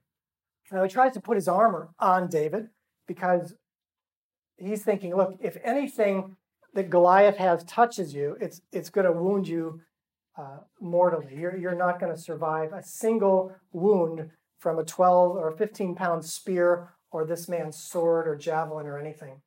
Now 0.72 0.84
he 0.84 0.90
tries 0.90 1.14
to 1.14 1.22
put 1.22 1.36
his 1.36 1.48
armor 1.48 1.90
on 2.00 2.30
David 2.30 2.70
because 3.08 3.56
he's 4.58 4.84
thinking, 4.84 5.16
look, 5.16 5.38
if 5.42 5.58
anything 5.64 6.38
that 6.74 6.90
Goliath 6.90 7.38
has 7.38 7.64
touches 7.64 8.14
you, 8.14 8.38
it's 8.42 8.62
it's 8.72 8.90
going 8.90 9.06
to 9.06 9.12
wound 9.12 9.48
you 9.48 9.82
uh, 10.38 10.58
mortally. 10.82 11.36
You're 11.36 11.56
you're 11.58 11.76
not 11.76 12.00
going 12.00 12.14
to 12.14 12.20
survive 12.20 12.74
a 12.74 12.84
single 12.84 13.52
wound 13.72 14.32
from 14.60 14.80
a 14.80 14.84
12 14.84 15.36
or 15.36 15.52
15 15.52 15.96
pound 15.96 16.26
spear 16.26 16.94
or 17.12 17.26
this 17.26 17.48
man's 17.48 17.78
sword 17.78 18.28
or 18.28 18.36
javelin 18.36 18.88
or 18.88 18.98
anything. 18.98 19.42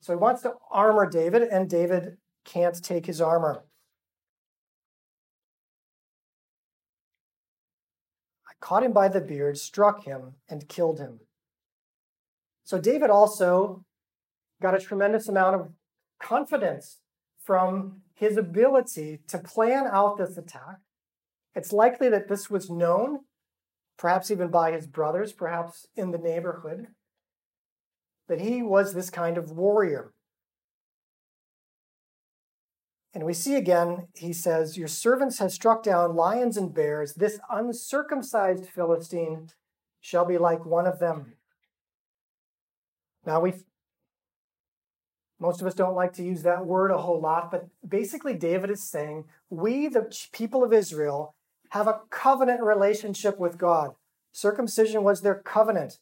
So 0.00 0.12
he 0.12 0.16
wants 0.16 0.42
to 0.42 0.54
armor 0.70 1.08
David, 1.08 1.42
and 1.42 1.68
David 1.68 2.16
can't 2.44 2.82
take 2.82 3.06
his 3.06 3.20
armor. 3.20 3.64
I 8.46 8.52
caught 8.60 8.84
him 8.84 8.92
by 8.92 9.08
the 9.08 9.20
beard, 9.20 9.58
struck 9.58 10.04
him, 10.04 10.34
and 10.48 10.68
killed 10.68 10.98
him. 10.98 11.20
So 12.64 12.80
David 12.80 13.10
also 13.10 13.84
got 14.60 14.74
a 14.74 14.78
tremendous 14.78 15.28
amount 15.28 15.56
of 15.56 15.68
confidence 16.20 16.98
from 17.42 18.02
his 18.14 18.36
ability 18.36 19.20
to 19.28 19.38
plan 19.38 19.86
out 19.90 20.18
this 20.18 20.36
attack. 20.36 20.78
It's 21.54 21.72
likely 21.72 22.08
that 22.08 22.28
this 22.28 22.50
was 22.50 22.70
known, 22.70 23.20
perhaps 23.96 24.30
even 24.30 24.48
by 24.48 24.72
his 24.72 24.86
brothers, 24.86 25.32
perhaps 25.32 25.86
in 25.94 26.10
the 26.10 26.18
neighborhood, 26.18 26.88
that 28.28 28.40
he 28.40 28.62
was 28.62 28.92
this 28.92 29.10
kind 29.10 29.38
of 29.38 29.50
warrior. 29.52 30.12
And 33.14 33.24
we 33.24 33.32
see 33.32 33.54
again, 33.54 34.08
he 34.14 34.34
says, 34.34 34.76
Your 34.76 34.88
servants 34.88 35.38
have 35.38 35.50
struck 35.50 35.82
down 35.82 36.14
lions 36.14 36.58
and 36.58 36.74
bears. 36.74 37.14
This 37.14 37.38
uncircumcised 37.48 38.66
Philistine 38.66 39.48
shall 40.02 40.26
be 40.26 40.36
like 40.36 40.66
one 40.66 40.86
of 40.86 40.98
them. 40.98 41.32
Now, 43.24 43.40
we 43.40 43.54
most 45.38 45.60
of 45.60 45.66
us 45.66 45.74
don't 45.74 45.94
like 45.94 46.14
to 46.14 46.22
use 46.22 46.42
that 46.42 46.64
word 46.64 46.90
a 46.90 46.98
whole 46.98 47.20
lot, 47.20 47.50
but 47.50 47.66
basically, 47.86 48.34
David 48.34 48.70
is 48.70 48.88
saying, 48.88 49.24
We, 49.50 49.88
the 49.88 50.10
people 50.32 50.64
of 50.64 50.72
Israel, 50.72 51.34
have 51.70 51.86
a 51.86 52.00
covenant 52.10 52.62
relationship 52.62 53.38
with 53.38 53.58
God. 53.58 53.90
Circumcision 54.32 55.02
was 55.02 55.20
their 55.20 55.34
covenant. 55.34 55.98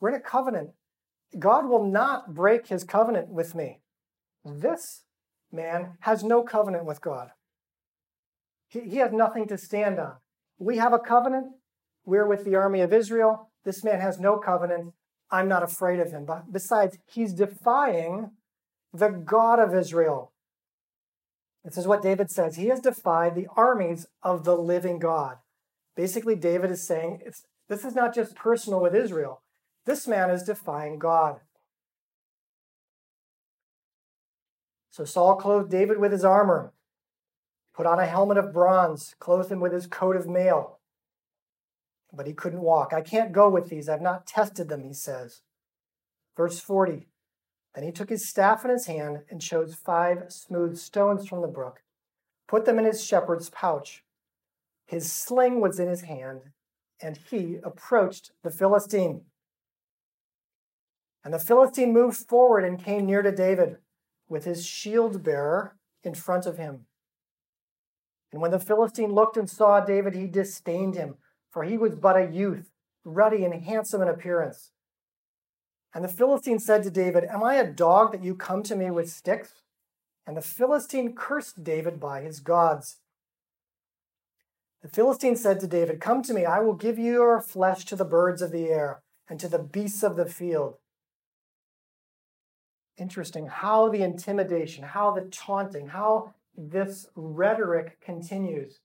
We're 0.00 0.10
in 0.10 0.14
a 0.14 0.20
covenant. 0.20 0.70
God 1.38 1.68
will 1.68 1.84
not 1.84 2.34
break 2.34 2.68
his 2.68 2.84
covenant 2.84 3.28
with 3.28 3.54
me. 3.54 3.80
This 4.44 5.02
man 5.52 5.98
has 6.00 6.24
no 6.24 6.42
covenant 6.42 6.86
with 6.86 7.00
God. 7.00 7.30
He, 8.68 8.80
he 8.80 8.96
has 8.98 9.12
nothing 9.12 9.46
to 9.48 9.58
stand 9.58 9.98
on. 9.98 10.14
We 10.58 10.78
have 10.78 10.92
a 10.92 10.98
covenant. 10.98 11.48
We're 12.04 12.26
with 12.26 12.44
the 12.44 12.54
army 12.54 12.80
of 12.80 12.92
Israel. 12.92 13.50
This 13.64 13.84
man 13.84 14.00
has 14.00 14.18
no 14.18 14.38
covenant. 14.38 14.94
I'm 15.30 15.48
not 15.48 15.62
afraid 15.62 16.00
of 16.00 16.10
him. 16.10 16.24
But 16.24 16.52
besides, 16.52 16.96
he's 17.06 17.34
defying 17.34 18.30
the 18.98 19.10
God 19.10 19.58
of 19.58 19.74
Israel. 19.74 20.32
This 21.64 21.76
is 21.76 21.86
what 21.86 22.02
David 22.02 22.30
says. 22.30 22.56
He 22.56 22.68
has 22.68 22.80
defied 22.80 23.34
the 23.34 23.48
armies 23.56 24.06
of 24.22 24.44
the 24.44 24.56
living 24.56 24.98
God. 24.98 25.38
Basically, 25.96 26.36
David 26.36 26.70
is 26.70 26.86
saying 26.86 27.22
this 27.68 27.84
is 27.84 27.94
not 27.94 28.14
just 28.14 28.34
personal 28.34 28.80
with 28.80 28.94
Israel. 28.94 29.42
This 29.84 30.06
man 30.06 30.30
is 30.30 30.42
defying 30.42 30.98
God. 30.98 31.40
So 34.90 35.04
Saul 35.04 35.36
clothed 35.36 35.70
David 35.70 35.98
with 35.98 36.12
his 36.12 36.24
armor, 36.24 36.72
put 37.74 37.86
on 37.86 37.98
a 38.00 38.06
helmet 38.06 38.38
of 38.38 38.52
bronze, 38.52 39.14
clothed 39.18 39.52
him 39.52 39.60
with 39.60 39.72
his 39.72 39.86
coat 39.86 40.16
of 40.16 40.26
mail 40.26 40.78
but 42.12 42.26
he 42.26 42.32
couldn't 42.32 42.60
walk. 42.60 42.92
I 42.92 43.00
can't 43.00 43.32
go 43.32 43.48
with 43.48 43.68
these. 43.68 43.88
I've 43.88 44.00
not 44.00 44.26
tested 44.26 44.68
them, 44.68 44.82
he 44.82 44.92
says. 44.92 45.42
Verse 46.36 46.60
40 46.60 47.07
Then 47.78 47.86
he 47.86 47.92
took 47.92 48.08
his 48.08 48.28
staff 48.28 48.64
in 48.64 48.72
his 48.72 48.86
hand 48.86 49.20
and 49.30 49.40
chose 49.40 49.72
five 49.72 50.32
smooth 50.32 50.76
stones 50.76 51.28
from 51.28 51.42
the 51.42 51.46
brook, 51.46 51.84
put 52.48 52.64
them 52.64 52.76
in 52.76 52.84
his 52.84 53.04
shepherd's 53.04 53.50
pouch. 53.50 54.02
His 54.84 55.12
sling 55.12 55.60
was 55.60 55.78
in 55.78 55.86
his 55.86 56.00
hand, 56.00 56.40
and 57.00 57.20
he 57.30 57.58
approached 57.62 58.32
the 58.42 58.50
Philistine. 58.50 59.26
And 61.22 61.32
the 61.32 61.38
Philistine 61.38 61.92
moved 61.92 62.16
forward 62.16 62.64
and 62.64 62.82
came 62.82 63.06
near 63.06 63.22
to 63.22 63.30
David 63.30 63.76
with 64.28 64.44
his 64.44 64.66
shield 64.66 65.22
bearer 65.22 65.76
in 66.02 66.16
front 66.16 66.46
of 66.46 66.58
him. 66.58 66.86
And 68.32 68.42
when 68.42 68.50
the 68.50 68.58
Philistine 68.58 69.12
looked 69.12 69.36
and 69.36 69.48
saw 69.48 69.78
David, 69.78 70.16
he 70.16 70.26
disdained 70.26 70.96
him 70.96 71.14
for 71.48 71.62
he 71.62 71.78
was 71.78 71.94
but 71.94 72.16
a 72.16 72.28
youth, 72.28 72.72
ruddy 73.04 73.44
and 73.44 73.54
handsome 73.62 74.02
in 74.02 74.08
appearance. 74.08 74.72
And 75.94 76.04
the 76.04 76.08
Philistine 76.08 76.58
said 76.58 76.82
to 76.82 76.90
David, 76.90 77.24
Am 77.24 77.42
I 77.42 77.54
a 77.54 77.70
dog 77.70 78.12
that 78.12 78.22
you 78.22 78.34
come 78.34 78.62
to 78.64 78.76
me 78.76 78.90
with 78.90 79.10
sticks? 79.10 79.62
And 80.26 80.36
the 80.36 80.42
Philistine 80.42 81.14
cursed 81.14 81.64
David 81.64 81.98
by 81.98 82.20
his 82.20 82.40
gods. 82.40 82.98
The 84.82 84.88
Philistine 84.88 85.36
said 85.36 85.58
to 85.60 85.66
David, 85.66 86.00
Come 86.00 86.22
to 86.22 86.34
me, 86.34 86.44
I 86.44 86.60
will 86.60 86.74
give 86.74 86.98
your 86.98 87.40
flesh 87.40 87.84
to 87.86 87.96
the 87.96 88.04
birds 88.04 88.42
of 88.42 88.52
the 88.52 88.66
air 88.66 89.02
and 89.28 89.40
to 89.40 89.48
the 89.48 89.58
beasts 89.58 90.02
of 90.02 90.16
the 90.16 90.26
field. 90.26 90.76
Interesting 92.96 93.46
how 93.46 93.88
the 93.88 94.02
intimidation, 94.02 94.84
how 94.84 95.10
the 95.12 95.22
taunting, 95.22 95.88
how 95.88 96.34
this 96.56 97.06
rhetoric 97.14 98.00
continues. 98.00 98.80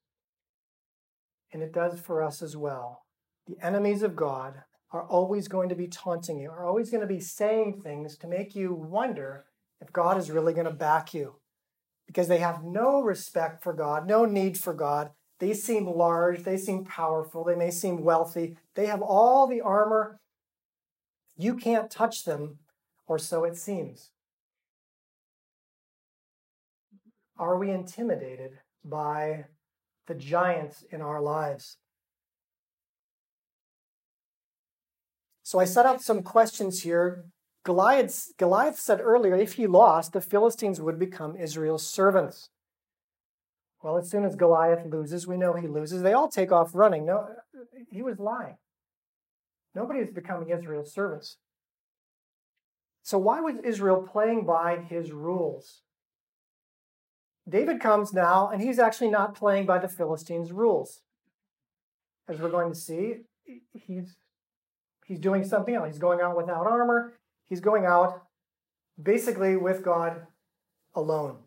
And 1.51 1.61
it 1.61 1.73
does 1.73 1.99
for 1.99 2.23
us 2.23 2.41
as 2.41 2.55
well. 2.55 3.03
The 3.47 3.57
enemies 3.63 4.03
of 4.03 4.15
God 4.15 4.63
are 4.93 5.03
always 5.03 5.47
going 5.47 5.67
to 5.69 5.75
be 5.75 5.87
taunting 5.87 6.39
you, 6.39 6.49
are 6.49 6.65
always 6.65 6.89
going 6.89 7.01
to 7.01 7.07
be 7.07 7.19
saying 7.19 7.81
things 7.81 8.17
to 8.17 8.27
make 8.27 8.55
you 8.55 8.73
wonder 8.73 9.45
if 9.81 9.91
God 9.91 10.17
is 10.17 10.31
really 10.31 10.53
going 10.53 10.67
to 10.67 10.71
back 10.71 11.13
you. 11.13 11.35
Because 12.07 12.27
they 12.27 12.37
have 12.37 12.63
no 12.63 13.01
respect 13.01 13.63
for 13.63 13.73
God, 13.73 14.07
no 14.07 14.23
need 14.25 14.57
for 14.57 14.73
God. 14.73 15.11
They 15.39 15.53
seem 15.53 15.87
large, 15.87 16.43
they 16.43 16.57
seem 16.57 16.85
powerful, 16.85 17.43
they 17.43 17.55
may 17.55 17.71
seem 17.71 18.03
wealthy, 18.03 18.55
they 18.75 18.85
have 18.85 19.01
all 19.01 19.47
the 19.47 19.61
armor. 19.61 20.19
You 21.35 21.55
can't 21.55 21.89
touch 21.89 22.23
them, 22.23 22.59
or 23.07 23.17
so 23.17 23.43
it 23.43 23.57
seems. 23.57 24.11
Are 27.37 27.57
we 27.57 27.71
intimidated 27.71 28.59
by 28.85 29.45
the 30.07 30.15
giants 30.15 30.83
in 30.91 31.01
our 31.01 31.21
lives. 31.21 31.77
So 35.43 35.59
I 35.59 35.65
set 35.65 35.85
out 35.85 36.01
some 36.01 36.23
questions 36.23 36.83
here 36.83 37.25
Goliath, 37.63 38.33
Goliath 38.37 38.77
said 38.77 38.99
earlier 38.99 39.35
if 39.35 39.53
he 39.53 39.67
lost, 39.67 40.11
the 40.11 40.21
Philistines 40.21 40.81
would 40.81 40.99
become 40.99 41.37
Israel's 41.37 41.87
servants. 41.87 42.49
Well, 43.81 43.97
as 43.97 44.09
soon 44.09 44.25
as 44.25 44.35
Goliath 44.35 44.85
loses, 44.85 45.27
we 45.27 45.37
know 45.37 45.53
he 45.53 45.67
loses. 45.67 46.01
They 46.01 46.13
all 46.13 46.29
take 46.29 46.51
off 46.51 46.71
running. 46.73 47.05
No, 47.05 47.27
he 47.89 48.01
was 48.01 48.19
lying. 48.19 48.57
Nobody 49.75 49.99
is 49.99 50.11
becoming 50.11 50.49
Israel's 50.49 50.93
servants. 50.93 51.37
So, 53.01 53.17
why 53.17 53.41
was 53.41 53.55
Israel 53.63 54.07
playing 54.09 54.45
by 54.45 54.77
his 54.77 55.11
rules? 55.11 55.81
David 57.47 57.81
comes 57.81 58.13
now, 58.13 58.49
and 58.49 58.61
he's 58.61 58.79
actually 58.79 59.09
not 59.09 59.35
playing 59.35 59.65
by 59.65 59.79
the 59.79 59.89
Philistines' 59.89 60.53
rules. 60.53 61.01
As 62.29 62.39
we're 62.39 62.49
going 62.49 62.71
to 62.71 62.79
see, 62.79 63.23
he's, 63.73 64.15
he's 65.05 65.19
doing 65.19 65.43
something 65.43 65.75
else. 65.75 65.87
He's 65.87 65.97
going 65.97 66.21
out 66.21 66.37
without 66.37 66.67
armor, 66.67 67.13
he's 67.45 67.61
going 67.61 67.85
out 67.85 68.23
basically 69.01 69.55
with 69.55 69.83
God 69.83 70.27
alone. 70.95 71.37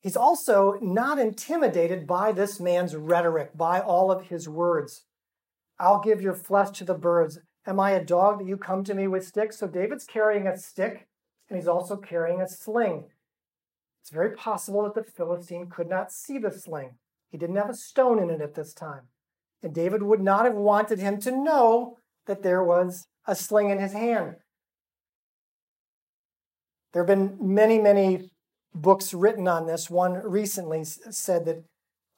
He's 0.00 0.16
also 0.16 0.78
not 0.82 1.18
intimidated 1.18 2.06
by 2.06 2.32
this 2.32 2.58
man's 2.58 2.96
rhetoric, 2.96 3.56
by 3.56 3.80
all 3.80 4.10
of 4.10 4.26
his 4.26 4.48
words. 4.48 5.04
I'll 5.78 6.00
give 6.00 6.20
your 6.20 6.34
flesh 6.34 6.70
to 6.78 6.84
the 6.84 6.94
birds. 6.94 7.38
Am 7.66 7.78
I 7.78 7.92
a 7.92 8.04
dog 8.04 8.40
that 8.40 8.48
you 8.48 8.56
come 8.56 8.82
to 8.84 8.94
me 8.94 9.06
with 9.06 9.26
sticks? 9.26 9.58
So 9.58 9.68
David's 9.68 10.04
carrying 10.04 10.48
a 10.48 10.56
stick 10.56 11.06
and 11.48 11.56
he's 11.56 11.68
also 11.68 11.96
carrying 11.96 12.40
a 12.40 12.48
sling. 12.48 13.04
It's 14.00 14.10
very 14.10 14.34
possible 14.34 14.82
that 14.82 14.94
the 14.94 15.04
Philistine 15.04 15.68
could 15.70 15.88
not 15.88 16.10
see 16.10 16.38
the 16.38 16.50
sling. 16.50 16.96
He 17.30 17.38
didn't 17.38 17.56
have 17.56 17.70
a 17.70 17.74
stone 17.74 18.18
in 18.18 18.30
it 18.30 18.40
at 18.40 18.54
this 18.54 18.74
time. 18.74 19.02
And 19.62 19.74
David 19.74 20.02
would 20.02 20.20
not 20.20 20.44
have 20.44 20.54
wanted 20.54 20.98
him 20.98 21.20
to 21.20 21.30
know 21.30 21.98
that 22.26 22.42
there 22.42 22.62
was 22.62 23.06
a 23.26 23.34
sling 23.34 23.70
in 23.70 23.78
his 23.78 23.92
hand. 23.92 24.36
There 26.92 27.02
have 27.02 27.06
been 27.06 27.38
many, 27.40 27.78
many 27.80 28.30
books 28.74 29.14
written 29.14 29.48
on 29.48 29.66
this. 29.66 29.88
One 29.88 30.14
recently 30.14 30.84
said 30.84 31.44
that 31.44 31.64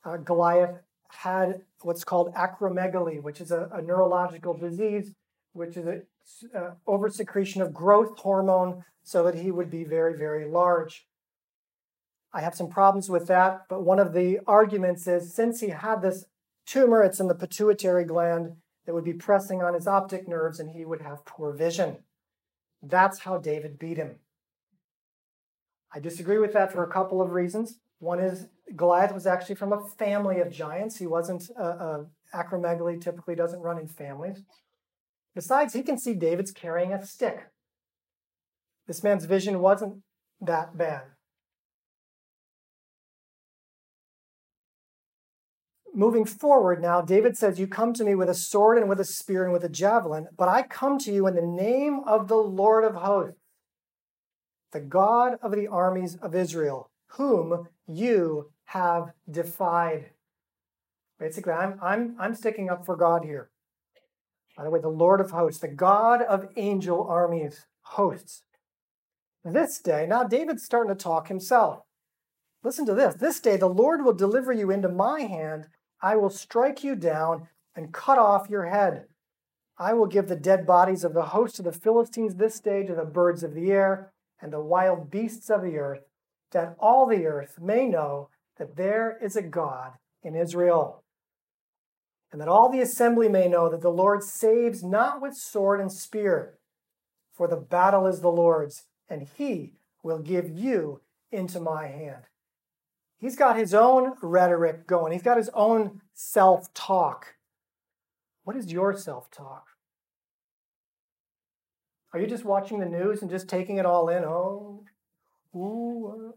uh, 0.05 0.17
Goliath 0.17 0.81
had 1.09 1.63
what's 1.83 2.05
called 2.05 2.35
acromegaly, 2.35 3.23
which 3.23 3.41
is 3.41 3.51
a, 3.51 3.69
a 3.73 3.83
neurological 3.83 4.55
disease, 4.55 5.13
which 5.53 5.77
is 5.77 5.87
an 5.87 6.03
uh, 6.55 6.71
oversecretion 6.89 7.61
of 7.61 7.73
growth 7.73 8.19
hormone 8.19 8.85
so 9.03 9.23
that 9.25 9.35
he 9.35 9.51
would 9.51 9.71
be 9.71 9.85
very, 9.85 10.17
very 10.17 10.47
large. 10.47 11.07
I 12.33 12.41
have 12.41 12.55
some 12.55 12.69
problems 12.69 13.09
with 13.09 13.29
that, 13.29 13.67
but 13.69 13.85
one 13.85 14.01
of 14.01 14.13
the 14.13 14.41
arguments 14.47 15.07
is 15.07 15.33
since 15.33 15.61
he 15.61 15.69
had 15.69 16.03
this 16.03 16.25
tumor, 16.67 17.03
it's 17.03 17.21
in 17.21 17.29
the 17.29 17.35
pituitary 17.35 18.05
gland 18.05 18.57
that 18.87 18.95
would 18.95 19.05
be 19.05 19.13
pressing 19.13 19.63
on 19.63 19.75
his 19.75 19.87
optic 19.87 20.29
nerves 20.29 20.61
and 20.61 20.71
he 20.71 20.85
would 20.85 21.03
have 21.03 21.25
poor 21.25 21.53
vision. 21.53 21.99
That's 22.83 23.21
how 23.21 23.39
David 23.39 23.79
beat 23.79 23.97
him. 23.97 24.17
I 25.93 26.01
disagree 26.01 26.39
with 26.39 26.53
that 26.53 26.73
for 26.73 26.83
a 26.83 26.91
couple 26.91 27.23
of 27.23 27.31
reasons. 27.31 27.79
One 27.99 28.19
is 28.19 28.49
Goliath 28.77 29.15
was 29.15 29.27
actually 29.27 29.55
from 29.55 29.73
a 29.73 29.81
family 29.81 30.41
of 30.41 30.51
giants. 30.51 30.99
He 30.99 31.07
wasn't, 31.07 31.51
uh, 31.59 31.63
uh, 31.63 32.05
acromegaly 32.35 33.01
typically 33.01 33.35
doesn't 33.35 33.61
run 33.61 33.79
in 33.79 33.87
families. 33.87 34.43
Besides, 35.35 35.73
he 35.73 35.83
can 35.83 35.99
see 35.99 36.15
David's 36.15 36.51
carrying 36.51 36.93
a 36.93 37.05
stick. 37.05 37.51
This 38.87 39.03
man's 39.03 39.25
vision 39.25 39.61
wasn't 39.61 40.03
that 40.41 40.77
bad. 40.77 41.05
Moving 45.97 46.25
forward 46.25 46.83
now, 46.83 47.01
David 47.01 47.37
says, 47.37 47.61
You 47.61 47.69
come 47.69 47.93
to 47.95 48.05
me 48.05 48.17
with 48.17 48.29
a 48.29 48.35
sword 48.35 48.79
and 48.79 48.89
with 48.89 48.99
a 48.99 49.05
spear 49.05 49.45
and 49.45 49.53
with 49.53 49.63
a 49.63 49.69
javelin, 49.69 50.27
but 50.37 50.49
I 50.49 50.63
come 50.63 50.99
to 50.99 51.13
you 51.13 51.29
in 51.29 51.37
the 51.37 51.43
name 51.43 52.01
of 52.07 52.27
the 52.27 52.37
Lord 52.37 52.85
of 52.85 52.97
hosts 52.97 53.39
the 54.75 54.81
God 54.81 55.39
of 55.41 55.53
the 55.53 55.69
armies 55.69 56.17
of 56.17 56.35
Israel, 56.35 56.91
whom 57.13 57.69
you 57.87 58.51
have 58.65 59.13
defied. 59.31 60.11
Basically, 61.19 61.53
I'm, 61.53 61.79
I'm, 61.81 62.17
I'm 62.19 62.35
sticking 62.35 62.69
up 62.69 62.85
for 62.85 62.97
God 62.97 63.25
here. 63.25 63.51
By 64.57 64.65
the 64.65 64.71
way, 64.71 64.81
the 64.81 64.89
Lord 64.89 65.21
of 65.21 65.31
hosts, 65.31 65.61
the 65.61 65.69
God 65.69 66.23
of 66.23 66.49
angel 66.57 67.07
armies, 67.09 67.67
hosts. 67.83 68.43
This 69.45 69.79
day, 69.79 70.07
now 70.09 70.25
David's 70.25 70.65
starting 70.65 70.93
to 70.93 71.01
talk 71.01 71.29
himself. 71.29 71.85
Listen 72.65 72.85
to 72.87 72.95
this. 72.95 73.15
This 73.15 73.39
day, 73.41 73.57
the 73.57 73.69
Lord 73.69 74.05
will 74.05 74.15
deliver 74.15 74.53
you 74.53 74.71
into 74.71 74.89
my 74.89 75.21
hand. 75.21 75.69
I 76.05 76.17
will 76.17 76.29
strike 76.29 76.85
you 76.85 76.97
down 76.97 77.49
and 77.75 77.95
cut 77.95 78.19
off 78.19 78.51
your 78.51 78.67
head. 78.67 79.07
I 79.79 79.95
will 79.95 80.07
give 80.07 80.29
the 80.29 80.37
dead 80.37 80.67
bodies 80.67 81.03
of 81.03 81.15
the 81.15 81.31
host 81.37 81.59
of 81.59 81.65
the 81.65 81.73
Philistines 81.73 82.35
this 82.35 82.61
day 82.61 82.83
to 82.85 82.95
the 82.95 83.07
birds 83.07 83.43
of 83.43 83.55
the 83.55 83.73
air 83.73 84.13
and 84.39 84.53
the 84.53 84.61
wild 84.61 85.11
beasts 85.11 85.49
of 85.49 85.63
the 85.63 85.79
earth, 85.79 86.03
that 86.53 86.77
all 86.79 87.07
the 87.07 87.25
earth 87.25 87.59
may 87.59 87.87
know 87.87 88.29
that 88.59 88.77
there 88.77 89.17
is 89.23 89.35
a 89.35 89.41
God 89.41 89.93
in 90.23 90.37
Israel. 90.37 91.05
And 92.31 92.39
that 92.39 92.49
all 92.49 92.71
the 92.71 92.83
assembly 92.83 93.31
may 93.31 93.49
know 93.49 93.71
that 93.71 93.81
the 93.81 93.89
Lord 93.89 94.23
saves 94.23 94.85
not 94.85 95.23
with 95.23 95.35
sword 95.35 95.81
and 95.81 95.91
spear, 95.91 96.59
for 97.33 97.49
the 97.49 97.57
battle 97.57 98.07
is 98.07 98.21
the 98.21 98.29
Lord's, 98.29 98.85
and 99.09 99.27
he 99.39 99.79
will 100.03 100.19
give 100.19 100.51
you 100.51 101.01
into 101.33 101.61
my 101.61 101.87
hand. 101.87 102.25
He's 103.25 103.37
got 103.37 103.57
his 103.57 103.73
own 103.73 104.13
rhetoric 104.21 104.87
going, 104.87 105.11
he's 105.11 105.23
got 105.23 105.39
his 105.39 105.49
own 105.55 106.03
self 106.13 106.75
talk. 106.75 107.37
What 108.43 108.55
is 108.55 108.71
your 108.71 108.95
self 108.95 109.31
talk? 109.31 109.69
Are 112.13 112.21
you 112.21 112.27
just 112.27 112.45
watching 112.45 112.81
the 112.81 112.85
news 112.85 113.23
and 113.23 113.31
just 113.31 113.49
taking 113.49 113.79
it 113.79 113.87
all 113.87 114.11
in? 114.11 114.25
Oh, 114.25 114.85
ooh, 115.57 116.07
uh, 116.07 116.33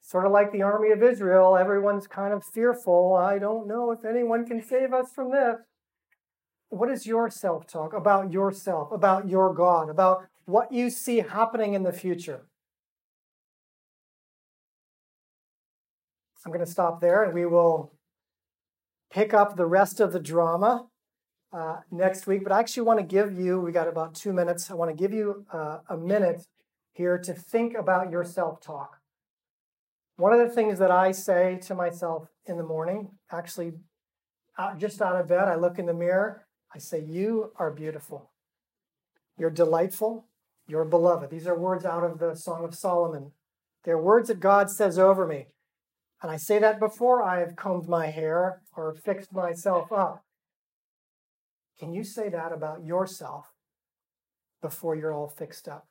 sort 0.00 0.26
of 0.26 0.32
like 0.32 0.50
the 0.50 0.62
army 0.62 0.90
of 0.90 1.04
Israel. 1.04 1.56
Everyone's 1.56 2.08
kind 2.08 2.34
of 2.34 2.42
fearful. 2.44 3.14
I 3.14 3.38
don't 3.38 3.68
know 3.68 3.92
if 3.92 4.04
anyone 4.04 4.44
can 4.44 4.60
save 4.60 4.92
us 4.92 5.12
from 5.14 5.30
this. 5.30 5.58
What 6.68 6.90
is 6.90 7.06
your 7.06 7.30
self 7.30 7.64
talk 7.64 7.94
about 7.94 8.32
yourself, 8.32 8.90
about 8.90 9.28
your 9.28 9.54
God, 9.54 9.88
about 9.88 10.26
what 10.46 10.72
you 10.72 10.90
see 10.90 11.18
happening 11.18 11.74
in 11.74 11.84
the 11.84 11.92
future? 11.92 12.48
I'm 16.46 16.52
going 16.52 16.64
to 16.64 16.70
stop 16.70 17.00
there 17.00 17.24
and 17.24 17.34
we 17.34 17.44
will 17.44 17.92
pick 19.10 19.34
up 19.34 19.56
the 19.56 19.66
rest 19.66 19.98
of 19.98 20.12
the 20.12 20.20
drama 20.20 20.86
uh, 21.52 21.78
next 21.90 22.28
week, 22.28 22.44
but 22.44 22.52
I 22.52 22.60
actually 22.60 22.84
want 22.84 23.00
to 23.00 23.04
give 23.04 23.36
you, 23.36 23.60
we 23.60 23.72
got 23.72 23.88
about 23.88 24.14
two 24.14 24.32
minutes, 24.32 24.70
I 24.70 24.74
want 24.74 24.96
to 24.96 24.96
give 24.96 25.12
you 25.12 25.44
uh, 25.52 25.78
a 25.88 25.96
minute 25.96 26.46
here 26.92 27.18
to 27.18 27.34
think 27.34 27.74
about 27.76 28.12
your 28.12 28.22
self 28.22 28.60
talk. 28.60 28.98
One 30.18 30.32
of 30.32 30.38
the 30.38 30.54
things 30.54 30.78
that 30.78 30.92
I 30.92 31.10
say 31.10 31.58
to 31.66 31.74
myself 31.74 32.28
in 32.44 32.58
the 32.58 32.62
morning, 32.62 33.10
actually, 33.32 33.72
out, 34.56 34.78
just 34.78 35.02
out 35.02 35.16
of 35.16 35.26
bed, 35.26 35.48
I 35.48 35.56
look 35.56 35.80
in 35.80 35.86
the 35.86 35.94
mirror, 35.94 36.46
I 36.72 36.78
say, 36.78 37.00
You 37.00 37.50
are 37.56 37.72
beautiful. 37.72 38.30
You're 39.36 39.50
delightful. 39.50 40.26
You're 40.68 40.84
beloved. 40.84 41.28
These 41.28 41.48
are 41.48 41.58
words 41.58 41.84
out 41.84 42.04
of 42.04 42.20
the 42.20 42.36
Song 42.36 42.64
of 42.64 42.74
Solomon. 42.74 43.32
They're 43.82 43.98
words 43.98 44.28
that 44.28 44.38
God 44.38 44.70
says 44.70 44.96
over 44.96 45.26
me. 45.26 45.46
And 46.22 46.30
I 46.30 46.36
say 46.36 46.58
that 46.58 46.80
before 46.80 47.22
I 47.22 47.40
have 47.40 47.56
combed 47.56 47.88
my 47.88 48.06
hair 48.06 48.62
or 48.76 48.94
fixed 48.94 49.32
myself 49.32 49.92
up. 49.92 50.24
Can 51.78 51.92
you 51.92 52.04
say 52.04 52.28
that 52.30 52.52
about 52.52 52.84
yourself 52.84 53.52
before 54.62 54.96
you're 54.96 55.12
all 55.12 55.28
fixed 55.28 55.68
up? 55.68 55.86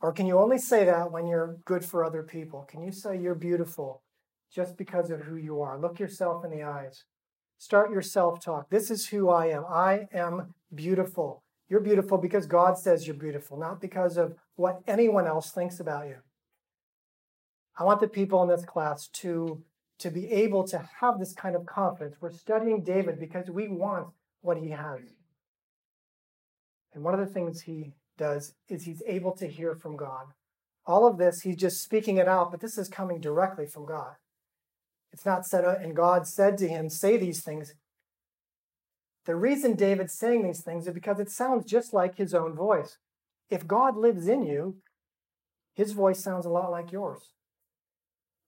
Or 0.00 0.12
can 0.12 0.26
you 0.26 0.38
only 0.38 0.58
say 0.58 0.84
that 0.84 1.10
when 1.10 1.26
you're 1.26 1.56
good 1.64 1.84
for 1.84 2.04
other 2.04 2.22
people? 2.22 2.66
Can 2.70 2.82
you 2.82 2.92
say 2.92 3.18
you're 3.18 3.34
beautiful 3.34 4.02
just 4.54 4.76
because 4.76 5.10
of 5.10 5.22
who 5.22 5.36
you 5.36 5.60
are? 5.60 5.80
Look 5.80 5.98
yourself 5.98 6.44
in 6.44 6.50
the 6.50 6.62
eyes. 6.62 7.04
Start 7.58 7.90
your 7.90 8.02
self 8.02 8.44
talk. 8.44 8.70
This 8.70 8.90
is 8.90 9.08
who 9.08 9.28
I 9.30 9.46
am. 9.46 9.64
I 9.68 10.06
am 10.12 10.54
beautiful. 10.74 11.42
You're 11.68 11.80
beautiful 11.80 12.18
because 12.18 12.46
God 12.46 12.78
says 12.78 13.06
you're 13.06 13.16
beautiful, 13.16 13.58
not 13.58 13.80
because 13.80 14.16
of 14.16 14.34
what 14.56 14.82
anyone 14.86 15.26
else 15.26 15.50
thinks 15.50 15.80
about 15.80 16.06
you. 16.06 16.16
I 17.76 17.84
want 17.84 18.00
the 18.00 18.08
people 18.08 18.42
in 18.42 18.48
this 18.48 18.64
class 18.64 19.08
to, 19.08 19.62
to 19.98 20.10
be 20.10 20.30
able 20.30 20.66
to 20.68 20.88
have 21.00 21.18
this 21.18 21.32
kind 21.32 21.56
of 21.56 21.66
confidence. 21.66 22.16
We're 22.20 22.30
studying 22.30 22.82
David 22.82 23.18
because 23.18 23.50
we 23.50 23.68
want 23.68 24.08
what 24.42 24.58
he 24.58 24.70
has. 24.70 25.00
And 26.92 27.02
one 27.02 27.14
of 27.14 27.20
the 27.20 27.32
things 27.32 27.62
he 27.62 27.94
does 28.16 28.54
is 28.68 28.84
he's 28.84 29.02
able 29.06 29.32
to 29.32 29.48
hear 29.48 29.74
from 29.74 29.96
God. 29.96 30.26
All 30.86 31.06
of 31.06 31.18
this, 31.18 31.40
he's 31.40 31.56
just 31.56 31.82
speaking 31.82 32.18
it 32.18 32.28
out, 32.28 32.50
but 32.50 32.60
this 32.60 32.78
is 32.78 32.88
coming 32.88 33.20
directly 33.20 33.66
from 33.66 33.86
God. 33.86 34.14
It's 35.12 35.24
not 35.24 35.46
said, 35.46 35.64
uh, 35.64 35.76
and 35.80 35.96
God 35.96 36.26
said 36.26 36.58
to 36.58 36.68
him, 36.68 36.90
Say 36.90 37.16
these 37.16 37.42
things. 37.42 37.74
The 39.24 39.36
reason 39.36 39.74
David's 39.74 40.12
saying 40.12 40.42
these 40.42 40.60
things 40.60 40.86
is 40.86 40.92
because 40.92 41.18
it 41.18 41.30
sounds 41.30 41.64
just 41.64 41.94
like 41.94 42.16
his 42.16 42.34
own 42.34 42.54
voice. 42.54 42.98
If 43.48 43.66
God 43.66 43.96
lives 43.96 44.28
in 44.28 44.42
you, 44.42 44.76
his 45.74 45.92
voice 45.92 46.22
sounds 46.22 46.46
a 46.46 46.50
lot 46.50 46.70
like 46.70 46.92
yours. 46.92 47.30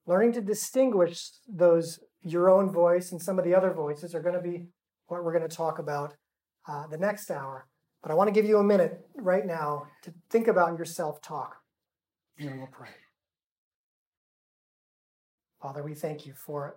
Learning 0.06 0.32
to 0.32 0.40
distinguish 0.40 1.30
those, 1.48 1.98
your 2.22 2.48
own 2.48 2.70
voice 2.70 3.12
and 3.12 3.20
some 3.20 3.38
of 3.38 3.44
the 3.44 3.54
other 3.54 3.72
voices, 3.72 4.14
are 4.14 4.22
going 4.22 4.34
to 4.34 4.40
be 4.40 4.68
what 5.08 5.24
we're 5.24 5.36
going 5.36 5.48
to 5.48 5.56
talk 5.56 5.78
about 5.78 6.14
uh, 6.68 6.86
the 6.86 6.98
next 6.98 7.30
hour. 7.30 7.66
But 8.02 8.12
I 8.12 8.14
want 8.14 8.28
to 8.28 8.32
give 8.32 8.44
you 8.44 8.58
a 8.58 8.64
minute 8.64 9.00
right 9.16 9.44
now 9.44 9.88
to 10.02 10.14
think 10.30 10.46
about 10.46 10.76
your 10.76 10.84
self 10.84 11.20
talk, 11.20 11.56
and 12.38 12.58
we'll 12.58 12.68
pray. 12.68 12.90
Father, 15.60 15.82
we 15.82 15.94
thank 15.94 16.24
you 16.24 16.34
for 16.34 16.76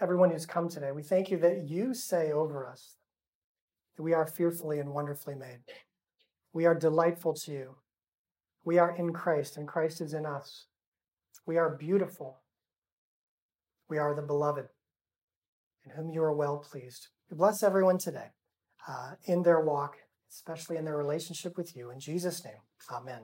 everyone 0.00 0.30
who's 0.30 0.44
come 0.44 0.68
today. 0.68 0.92
We 0.92 1.02
thank 1.02 1.30
you 1.30 1.38
that 1.38 1.68
you 1.68 1.94
say 1.94 2.32
over 2.32 2.66
us 2.66 2.96
that 3.96 4.02
we 4.02 4.12
are 4.12 4.26
fearfully 4.26 4.78
and 4.78 4.92
wonderfully 4.92 5.34
made. 5.34 5.60
We 6.52 6.66
are 6.66 6.74
delightful 6.74 7.34
to 7.34 7.52
you. 7.52 7.76
We 8.64 8.78
are 8.78 8.94
in 8.94 9.12
Christ, 9.12 9.56
and 9.56 9.66
Christ 9.66 10.02
is 10.02 10.12
in 10.12 10.26
us. 10.26 10.66
We 11.46 11.56
are 11.56 11.76
beautiful. 11.76 12.40
We 13.88 13.98
are 13.98 14.14
the 14.14 14.22
beloved, 14.22 14.68
in 15.84 15.92
whom 15.92 16.10
you 16.10 16.22
are 16.22 16.34
well 16.34 16.58
pleased. 16.58 17.08
We 17.30 17.36
bless 17.36 17.62
everyone 17.62 17.98
today 17.98 18.32
uh, 18.88 19.12
in 19.24 19.42
their 19.42 19.60
walk 19.60 19.96
especially 20.30 20.76
in 20.76 20.84
their 20.84 20.96
relationship 20.96 21.56
with 21.56 21.76
you. 21.76 21.90
In 21.90 22.00
Jesus' 22.00 22.44
name, 22.44 22.60
amen. 22.90 23.22